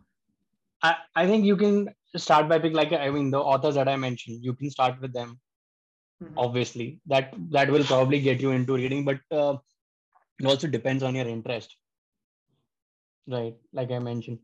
I, 0.84 0.96
I 1.16 1.28
think 1.28 1.46
you 1.46 1.56
can 1.56 1.90
start 2.16 2.50
by 2.50 2.60
pick 2.60 2.74
like 2.74 2.92
I 2.94 3.10
mean 3.10 3.32
the 3.32 3.40
authors 3.40 3.76
that 3.76 3.88
I 3.88 3.96
mentioned. 3.96 4.44
You 4.44 4.54
can 4.54 4.70
start 4.70 5.00
with 5.02 5.14
them. 5.14 5.40
Mhm. 6.22 6.34
Obviously, 6.38 7.00
that 7.08 7.34
that 7.58 7.70
will 7.72 7.84
probably 7.84 8.20
get 8.22 8.42
you 8.42 8.52
into 8.52 8.76
reading, 8.76 9.06
but 9.06 9.20
uh, 9.32 9.58
it 10.40 10.46
also 10.46 10.68
depends 10.68 11.04
on 11.04 11.16
your 11.16 11.28
interest, 11.28 11.76
right? 13.28 13.56
Like 13.74 13.92
I 13.92 14.00
mentioned. 14.00 14.40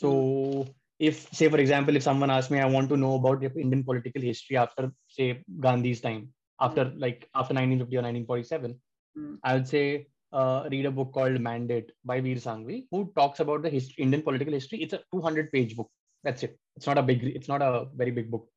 So 0.00 0.66
if 0.98 1.28
say 1.38 1.48
for 1.48 1.58
example, 1.58 1.96
if 1.96 2.02
someone 2.02 2.30
asks 2.30 2.50
me, 2.50 2.60
I 2.60 2.66
want 2.76 2.88
to 2.90 2.96
know 2.96 3.14
about 3.14 3.42
Indian 3.42 3.84
political 3.84 4.22
history 4.30 4.56
after 4.56 4.90
say 5.08 5.28
Gandhi's 5.66 6.00
time, 6.00 6.28
after 6.60 6.84
like 7.04 7.28
after 7.34 7.54
1950 7.54 7.96
or 7.96 8.02
1947, 8.02 8.80
Mm. 9.18 9.38
I 9.42 9.54
would 9.54 9.68
say 9.68 10.08
uh, 10.32 10.68
read 10.70 10.86
a 10.86 10.90
book 10.90 11.12
called 11.12 11.40
Mandate 11.40 11.90
by 12.04 12.20
Vir 12.20 12.36
Sanghvi, 12.46 12.86
who 12.90 13.12
talks 13.16 13.40
about 13.40 13.62
the 13.62 13.70
history, 13.70 14.02
Indian 14.04 14.22
political 14.22 14.52
history. 14.52 14.82
It's 14.82 14.92
a 14.92 15.00
200 15.12 15.50
page 15.52 15.76
book. 15.76 15.90
That's 16.22 16.42
it. 16.42 16.58
It's 16.76 16.86
not 16.86 16.98
a 16.98 17.02
big. 17.02 17.24
It's 17.24 17.48
not 17.48 17.62
a 17.62 17.86
very 17.94 18.10
big 18.10 18.30
book, 18.30 18.48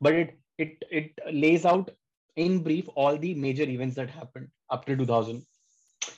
but 0.00 0.12
it 0.12 0.38
it 0.58 0.84
it 0.90 1.18
lays 1.32 1.64
out 1.64 1.90
in 2.36 2.62
brief 2.62 2.88
all 2.94 3.16
the 3.16 3.34
major 3.34 3.64
events 3.64 3.96
that 3.96 4.10
happened 4.10 4.48
up 4.70 4.84
to 4.86 4.96
2000. 4.96 5.42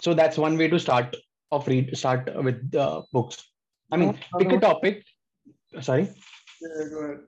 So 0.00 0.14
that's 0.14 0.36
one 0.36 0.58
way 0.58 0.68
to 0.68 0.78
start 0.78 1.16
of 1.50 1.66
read 1.66 1.96
start 1.96 2.30
with 2.44 2.74
uh, 2.74 3.02
books. 3.12 3.49
I 3.92 3.96
mean, 3.96 4.18
No, 4.32 4.38
pick 4.38 4.52
a 4.52 4.60
topic. 4.60 5.04
Sorry. 5.80 6.08
Yeah, 6.60 6.88
go 6.90 6.98
ahead. 7.04 7.18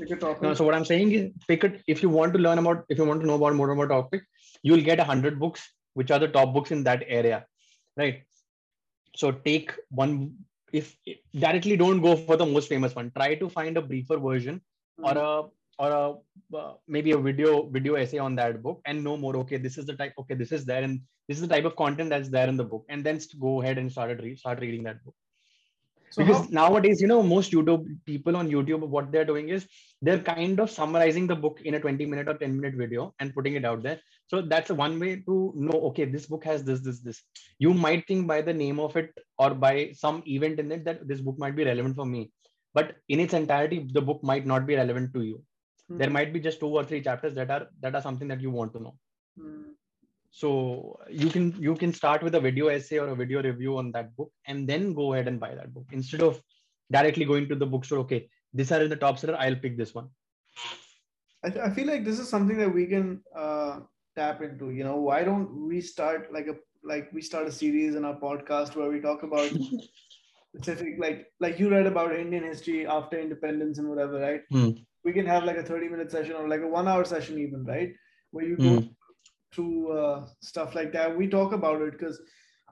Pick 0.00 0.10
a 0.10 0.16
topic. 0.16 0.42
No, 0.42 0.54
so 0.54 0.64
what 0.64 0.74
I'm 0.74 0.84
saying 0.84 1.12
is 1.12 1.30
pick 1.46 1.64
it 1.64 1.82
if 1.86 2.02
you 2.02 2.08
want 2.08 2.32
to 2.34 2.38
learn 2.38 2.58
about 2.58 2.84
if 2.88 2.98
you 2.98 3.04
want 3.04 3.20
to 3.20 3.26
know 3.26 3.34
about 3.34 3.54
more 3.54 3.70
about 3.70 3.88
topic, 3.88 4.22
you'll 4.62 4.82
get 4.90 5.00
a 5.00 5.04
hundred 5.04 5.38
books 5.38 5.68
which 5.94 6.10
are 6.10 6.18
the 6.18 6.28
top 6.28 6.52
books 6.52 6.70
in 6.70 6.82
that 6.84 7.04
area. 7.06 7.44
Right. 7.96 8.22
So 9.14 9.30
take 9.30 9.72
one 9.90 10.36
if 10.72 10.96
directly 11.38 11.76
don't 11.76 12.00
go 12.00 12.16
for 12.16 12.36
the 12.36 12.46
most 12.46 12.68
famous 12.68 12.94
one. 12.94 13.12
Try 13.14 13.34
to 13.34 13.48
find 13.48 13.76
a 13.76 13.82
briefer 13.82 14.18
version 14.18 14.62
or 14.98 15.18
a 15.18 15.42
or 15.78 15.90
a 15.90 16.56
uh, 16.56 16.74
maybe 16.86 17.12
a 17.12 17.18
video 17.18 17.66
video 17.66 17.94
essay 17.94 18.18
on 18.18 18.34
that 18.36 18.62
book 18.62 18.80
and 18.86 19.02
know 19.02 19.16
more 19.16 19.36
okay 19.36 19.56
this 19.56 19.78
is 19.78 19.86
the 19.86 19.94
type 19.94 20.12
okay 20.18 20.34
this 20.34 20.52
is 20.52 20.64
there 20.64 20.82
and 20.82 21.00
this 21.28 21.38
is 21.38 21.42
the 21.42 21.52
type 21.54 21.64
of 21.64 21.76
content 21.76 22.10
that's 22.10 22.28
there 22.28 22.48
in 22.48 22.56
the 22.56 22.64
book 22.64 22.84
and 22.88 23.04
then 23.04 23.18
go 23.40 23.62
ahead 23.62 23.78
and 23.78 23.90
start 23.90 24.20
read 24.22 24.38
start 24.38 24.60
reading 24.60 24.82
that 24.82 25.02
book 25.04 25.14
So 26.12 26.22
because 26.22 26.42
how- 26.42 26.48
nowadays 26.60 27.00
you 27.02 27.08
know 27.10 27.22
most 27.22 27.52
youtube 27.52 27.84
people 28.10 28.36
on 28.40 28.48
youtube 28.54 28.82
what 28.94 29.10
they're 29.12 29.28
doing 29.30 29.48
is 29.56 29.66
they're 30.02 30.22
kind 30.28 30.60
of 30.64 30.70
summarizing 30.70 31.26
the 31.26 31.36
book 31.44 31.60
in 31.64 31.74
a 31.74 31.80
20 31.80 32.06
minute 32.06 32.28
or 32.28 32.34
10 32.42 32.56
minute 32.60 32.74
video 32.82 33.14
and 33.20 33.34
putting 33.34 33.54
it 33.54 33.64
out 33.64 33.82
there. 33.82 34.00
So 34.26 34.42
that's 34.42 34.70
one 34.70 34.98
way 35.00 35.16
to 35.28 35.52
know 35.56 35.78
okay 35.90 36.04
this 36.04 36.26
book 36.26 36.44
has 36.44 36.64
this 36.64 36.80
this 36.80 37.00
this. 37.00 37.22
You 37.58 37.72
might 37.74 38.06
think 38.08 38.26
by 38.26 38.42
the 38.42 38.54
name 38.54 38.80
of 38.80 38.96
it 38.96 39.10
or 39.38 39.50
by 39.54 39.92
some 39.92 40.22
event 40.26 40.58
in 40.60 40.72
it 40.72 40.84
that 40.84 41.06
this 41.08 41.20
book 41.20 41.38
might 41.38 41.56
be 41.56 41.64
relevant 41.64 41.96
for 41.96 42.06
me. 42.06 42.32
But 42.74 42.96
in 43.08 43.20
its 43.20 43.34
entirety 43.34 43.88
the 43.92 44.02
book 44.02 44.22
might 44.22 44.46
not 44.46 44.66
be 44.66 44.76
relevant 44.76 45.14
to 45.14 45.22
you. 45.22 45.42
There 45.88 46.08
Mhm. 46.08 46.12
might 46.18 46.32
be 46.32 46.40
just 46.40 46.60
two 46.60 46.72
or 46.80 46.84
three 46.84 47.02
chapters 47.02 47.34
that 47.34 47.50
are 47.50 47.68
that 47.80 47.94
are 47.94 48.02
something 48.02 48.28
that 48.28 48.40
you 48.40 48.50
want 48.50 48.72
to 48.74 48.80
know. 48.80 48.94
Mm. 49.38 49.71
So 50.32 50.98
you 51.10 51.28
can 51.28 51.54
you 51.60 51.74
can 51.76 51.92
start 51.92 52.22
with 52.22 52.34
a 52.34 52.40
video 52.40 52.68
essay 52.68 52.98
or 52.98 53.08
a 53.08 53.16
video 53.22 53.42
review 53.42 53.76
on 53.78 53.92
that 53.92 54.16
book 54.16 54.32
and 54.46 54.68
then 54.68 54.94
go 54.94 55.12
ahead 55.12 55.28
and 55.28 55.38
buy 55.38 55.54
that 55.54 55.72
book 55.74 55.86
instead 55.92 56.22
of 56.22 56.40
directly 56.90 57.26
going 57.26 57.48
to 57.48 57.54
the 57.54 57.66
bookstore 57.74 58.00
okay 58.00 58.28
these 58.54 58.72
are 58.72 58.82
in 58.82 58.90
the 58.90 59.02
top 59.04 59.18
seller 59.18 59.36
i'll 59.38 59.62
pick 59.66 59.76
this 59.78 59.94
one 59.94 60.08
I, 61.44 61.48
I 61.66 61.70
feel 61.70 61.86
like 61.86 62.04
this 62.04 62.18
is 62.18 62.28
something 62.28 62.58
that 62.58 62.72
we 62.72 62.86
can 62.86 63.22
uh, 63.36 63.80
tap 64.16 64.42
into. 64.42 64.70
You 64.70 64.84
know, 64.84 64.96
why 64.96 65.24
don't 65.24 65.68
we 65.68 65.80
start 65.80 66.32
like 66.32 66.46
a 66.46 66.56
like 66.84 67.12
we 67.12 67.22
start 67.22 67.46
a 67.46 67.52
series 67.52 67.94
in 67.94 68.04
our 68.04 68.18
podcast 68.18 68.74
where 68.76 68.90
we 68.90 69.00
talk 69.00 69.22
about 69.22 69.50
specific 70.56 70.96
like 70.98 71.26
like 71.40 71.58
you 71.58 71.70
read 71.70 71.86
about 71.86 72.14
Indian 72.14 72.44
history 72.44 72.86
after 72.86 73.20
independence 73.20 73.78
and 73.78 73.88
whatever, 73.88 74.20
right? 74.20 74.42
Hmm. 74.50 74.70
We 75.04 75.12
can 75.12 75.26
have 75.26 75.44
like 75.44 75.56
a 75.56 75.62
thirty 75.62 75.88
minute 75.88 76.10
session 76.10 76.36
or 76.36 76.48
like 76.48 76.62
a 76.62 76.68
one 76.68 76.88
hour 76.88 77.04
session 77.04 77.38
even, 77.38 77.64
right? 77.64 77.92
Where 78.30 78.46
you 78.46 78.56
go 78.56 78.78
Hmm. 78.78 78.86
Through 79.54 79.92
uh, 79.92 80.26
stuff 80.40 80.74
like 80.74 80.92
that. 80.92 81.16
We 81.16 81.28
talk 81.28 81.52
about 81.52 81.82
it 81.82 81.92
because 81.92 82.20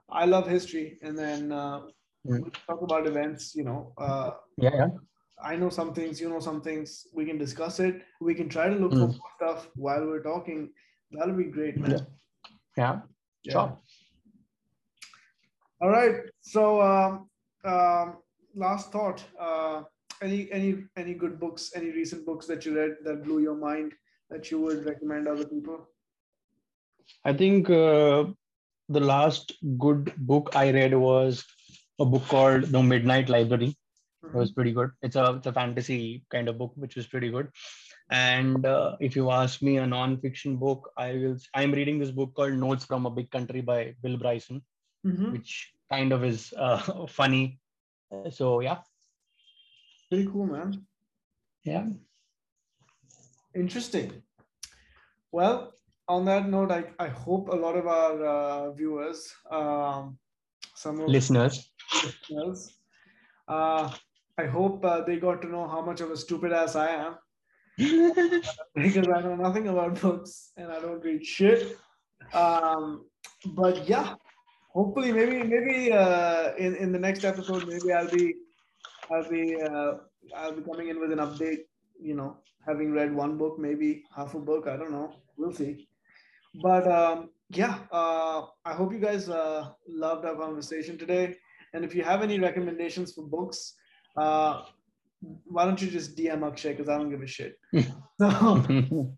I 0.09 0.25
love 0.25 0.47
history, 0.47 0.97
and 1.01 1.17
then 1.17 1.51
uh, 1.51 1.81
we 2.23 2.39
talk 2.67 2.81
about 2.81 3.07
events. 3.07 3.55
You 3.55 3.63
know, 3.65 3.93
uh, 3.97 4.31
yeah 4.57 4.75
yeah 4.75 4.87
I 5.43 5.55
know 5.55 5.69
some 5.69 5.93
things, 5.93 6.21
you 6.21 6.29
know 6.29 6.39
some 6.39 6.61
things. 6.61 7.07
We 7.13 7.25
can 7.25 7.37
discuss 7.37 7.79
it. 7.79 8.01
We 8.19 8.35
can 8.35 8.49
try 8.49 8.67
to 8.69 8.75
look 8.75 8.91
for 8.91 9.07
Mm. 9.07 9.17
more 9.21 9.33
stuff 9.37 9.69
while 9.75 10.05
we're 10.05 10.21
talking. 10.23 10.69
That'll 11.11 11.35
be 11.35 11.45
great, 11.45 11.77
man. 11.77 11.91
Yeah. 11.91 12.01
yeah 12.77 12.99
Yeah. 13.43 13.53
sure 13.53 13.77
All 15.81 15.89
right. 15.89 16.17
So, 16.41 16.81
um, 16.81 17.29
um, 17.63 18.17
last 18.55 18.91
thought. 18.91 19.23
Uh, 19.39 19.83
any 20.21 20.51
any 20.51 20.83
any 20.95 21.13
good 21.15 21.39
books? 21.39 21.71
Any 21.75 21.89
recent 21.91 22.25
books 22.25 22.45
that 22.47 22.65
you 22.65 22.75
read 22.75 22.97
that 23.05 23.23
blew 23.23 23.39
your 23.39 23.55
mind 23.55 23.93
that 24.29 24.51
you 24.51 24.59
would 24.61 24.85
recommend 24.85 25.27
other 25.27 25.45
people? 25.53 25.87
I 27.25 27.33
think 27.41 27.69
uh, 27.69 28.25
the 28.89 28.99
last 29.13 29.53
good 29.85 30.13
book 30.31 30.49
i 30.55 30.71
read 30.71 30.93
was 30.93 31.45
a 31.99 32.05
book 32.05 32.25
called 32.27 32.63
the 32.63 32.81
midnight 32.81 33.29
library. 33.29 33.75
It 34.23 34.33
was 34.33 34.51
pretty 34.51 34.71
good. 34.71 34.91
It's 35.01 35.15
a 35.15 35.23
it's 35.37 35.47
a 35.47 35.53
fantasy 35.53 36.23
kind 36.31 36.47
of 36.49 36.57
book 36.57 36.73
which 36.75 36.95
was 36.95 37.07
pretty 37.07 37.29
good. 37.35 37.49
And 38.09 38.65
uh, 38.65 38.95
if 38.99 39.15
you 39.15 39.29
ask 39.31 39.61
me 39.67 39.77
a 39.77 39.85
non-fiction 39.87 40.57
book 40.63 40.89
i 40.97 41.07
will 41.21 41.37
i'm 41.59 41.71
reading 41.79 41.99
this 41.99 42.11
book 42.19 42.33
called 42.39 42.53
notes 42.63 42.85
from 42.85 43.05
a 43.09 43.11
big 43.19 43.29
country 43.35 43.61
by 43.71 43.79
bill 44.03 44.17
bryson 44.23 44.61
Mhm. 45.05 45.31
which 45.35 45.51
kind 45.93 46.11
of 46.17 46.23
is 46.31 46.53
uh, 46.57 47.05
funny. 47.19 47.59
So 48.39 48.59
yeah. 48.61 48.79
Pretty 50.09 50.27
cool, 50.31 50.45
man. 50.55 50.73
yeah. 51.63 51.85
Interesting. 53.55 54.11
Well, 55.31 55.73
on 56.07 56.25
that 56.25 56.49
note, 56.49 56.71
I, 56.71 56.85
I 56.99 57.07
hope 57.07 57.49
a 57.49 57.55
lot 57.55 57.75
of 57.75 57.87
our 57.87 58.25
uh, 58.25 58.71
viewers, 58.71 59.33
um, 59.49 60.17
some 60.75 61.05
listeners 61.05 61.71
listeners. 62.03 62.77
Uh, 63.47 63.91
I 64.37 64.45
hope 64.45 64.83
uh, 64.85 65.01
they 65.01 65.17
got 65.17 65.41
to 65.41 65.47
know 65.47 65.67
how 65.67 65.81
much 65.81 66.01
of 66.01 66.11
a 66.11 66.17
stupid 66.17 66.53
ass 66.53 66.75
I 66.75 66.89
am 66.89 67.15
because 68.75 69.07
I 69.07 69.21
know 69.21 69.35
nothing 69.35 69.67
about 69.67 69.99
books 70.01 70.51
and 70.57 70.71
I 70.71 70.79
don't 70.79 71.03
read 71.03 71.25
shit. 71.25 71.77
Um, 72.33 73.05
but 73.53 73.87
yeah, 73.87 74.15
hopefully, 74.73 75.11
maybe 75.11 75.43
maybe 75.43 75.91
uh, 75.91 76.55
in 76.55 76.75
in 76.75 76.91
the 76.91 76.99
next 76.99 77.25
episode, 77.25 77.67
maybe 77.67 77.91
I'll 77.91 78.09
be 78.09 78.35
I'll 79.11 79.29
be 79.29 79.61
uh, 79.61 79.93
I'll 80.35 80.53
be 80.53 80.61
coming 80.61 80.89
in 80.89 80.99
with 80.99 81.11
an 81.11 81.19
update. 81.19 81.63
You 81.99 82.15
know, 82.15 82.37
having 82.65 82.91
read 82.93 83.13
one 83.13 83.37
book, 83.37 83.59
maybe 83.59 84.03
half 84.15 84.35
a 84.35 84.39
book. 84.39 84.67
I 84.67 84.77
don't 84.77 84.91
know. 84.91 85.13
We'll 85.37 85.53
see. 85.53 85.87
But 86.55 86.87
um, 86.87 87.29
yeah, 87.49 87.79
uh, 87.91 88.43
I 88.65 88.73
hope 88.73 88.93
you 88.93 88.99
guys 88.99 89.29
uh, 89.29 89.69
loved 89.87 90.25
our 90.25 90.35
conversation 90.35 90.97
today. 90.97 91.35
And 91.73 91.85
if 91.85 91.95
you 91.95 92.03
have 92.03 92.21
any 92.21 92.39
recommendations 92.39 93.13
for 93.13 93.23
books, 93.23 93.75
uh, 94.17 94.63
why 95.45 95.65
don't 95.65 95.81
you 95.81 95.89
just 95.89 96.17
DM 96.17 96.45
Akshay 96.45 96.71
because 96.71 96.89
I 96.89 96.97
don't 96.97 97.09
give 97.09 97.21
a 97.21 97.27
shit. 97.27 97.57
so, 98.19 98.65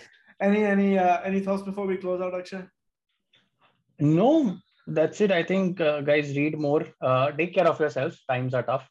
any 0.40 0.64
any 0.64 0.98
uh, 0.98 1.20
any 1.22 1.40
thoughts 1.40 1.62
before 1.62 1.86
we 1.86 1.96
close 1.96 2.20
out, 2.20 2.34
Akshay? 2.34 2.62
no, 3.98 4.56
that's 4.86 5.20
it. 5.20 5.30
I 5.30 5.42
think 5.42 5.80
uh, 5.80 6.00
guys 6.00 6.36
read 6.36 6.58
more. 6.58 6.86
Uh, 7.00 7.30
take 7.32 7.54
care 7.54 7.66
of 7.66 7.80
yourselves. 7.80 8.22
Times 8.28 8.54
are 8.54 8.62
tough. 8.62 8.88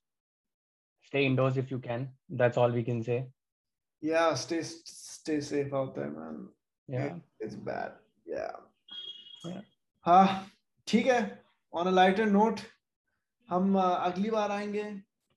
Stay 1.03 1.25
indoors 1.25 1.57
if 1.57 1.71
you 1.71 1.79
can. 1.79 2.09
That's 2.29 2.57
all 2.57 2.71
we 2.71 2.83
can 2.83 3.03
say. 3.03 3.27
Yeah, 4.01 4.33
stay 4.33 4.61
stay 4.63 5.39
safe 5.39 5.73
out 5.73 5.95
there, 5.95 6.09
man. 6.09 6.49
Yeah. 6.89 7.15
It's 7.39 7.55
bad. 7.55 7.91
Yeah. 8.25 8.51
हाँ 10.05 10.47
ठीक 10.87 11.05
है 11.07 11.19
on 11.73 11.87
a 11.87 11.91
lighter 11.91 12.25
note 12.25 12.59
हम 13.49 13.77
uh, 13.77 13.95
अगली 13.95 14.29
बार 14.29 14.51
आएँगे 14.51 14.83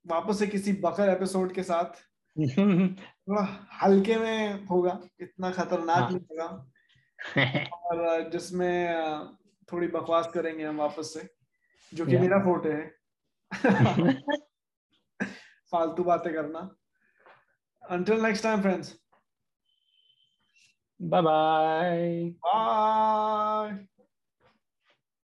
वापस 0.07 0.39
से 0.39 0.47
किसी 0.47 0.73
बकर 0.83 1.09
episode 1.09 1.53
के 1.53 1.63
साथ 1.63 2.03
थोड़ा 2.39 3.43
हल्के 3.83 4.17
में 4.17 4.67
होगा 4.67 4.99
इतना 5.21 5.51
खतरनाक 5.51 6.03
हाँ। 6.03 6.11
नहीं 6.11 6.21
होगा 6.21 6.47
और 7.83 8.25
uh, 8.25 8.33
जिसमें 8.33 8.95
uh, 8.97 9.27
थोड़ी 9.73 9.89
बकवास 9.89 10.31
करेंगे 10.35 10.65
हम 10.65 10.77
वापस 10.77 11.13
से 11.15 11.29
जो 11.93 12.07
कि 12.07 12.19
मेरा 12.19 12.39
फोटे 12.45 12.73
है 12.73 12.95
फालतू 15.73 16.05
बातें 16.05 16.33
करना 16.35 16.71
until 17.83 18.21
next 18.21 18.43
time 18.43 18.63
friends 18.63 18.95
bye 21.01 21.23
bye. 21.23 22.35
bye 22.43 23.87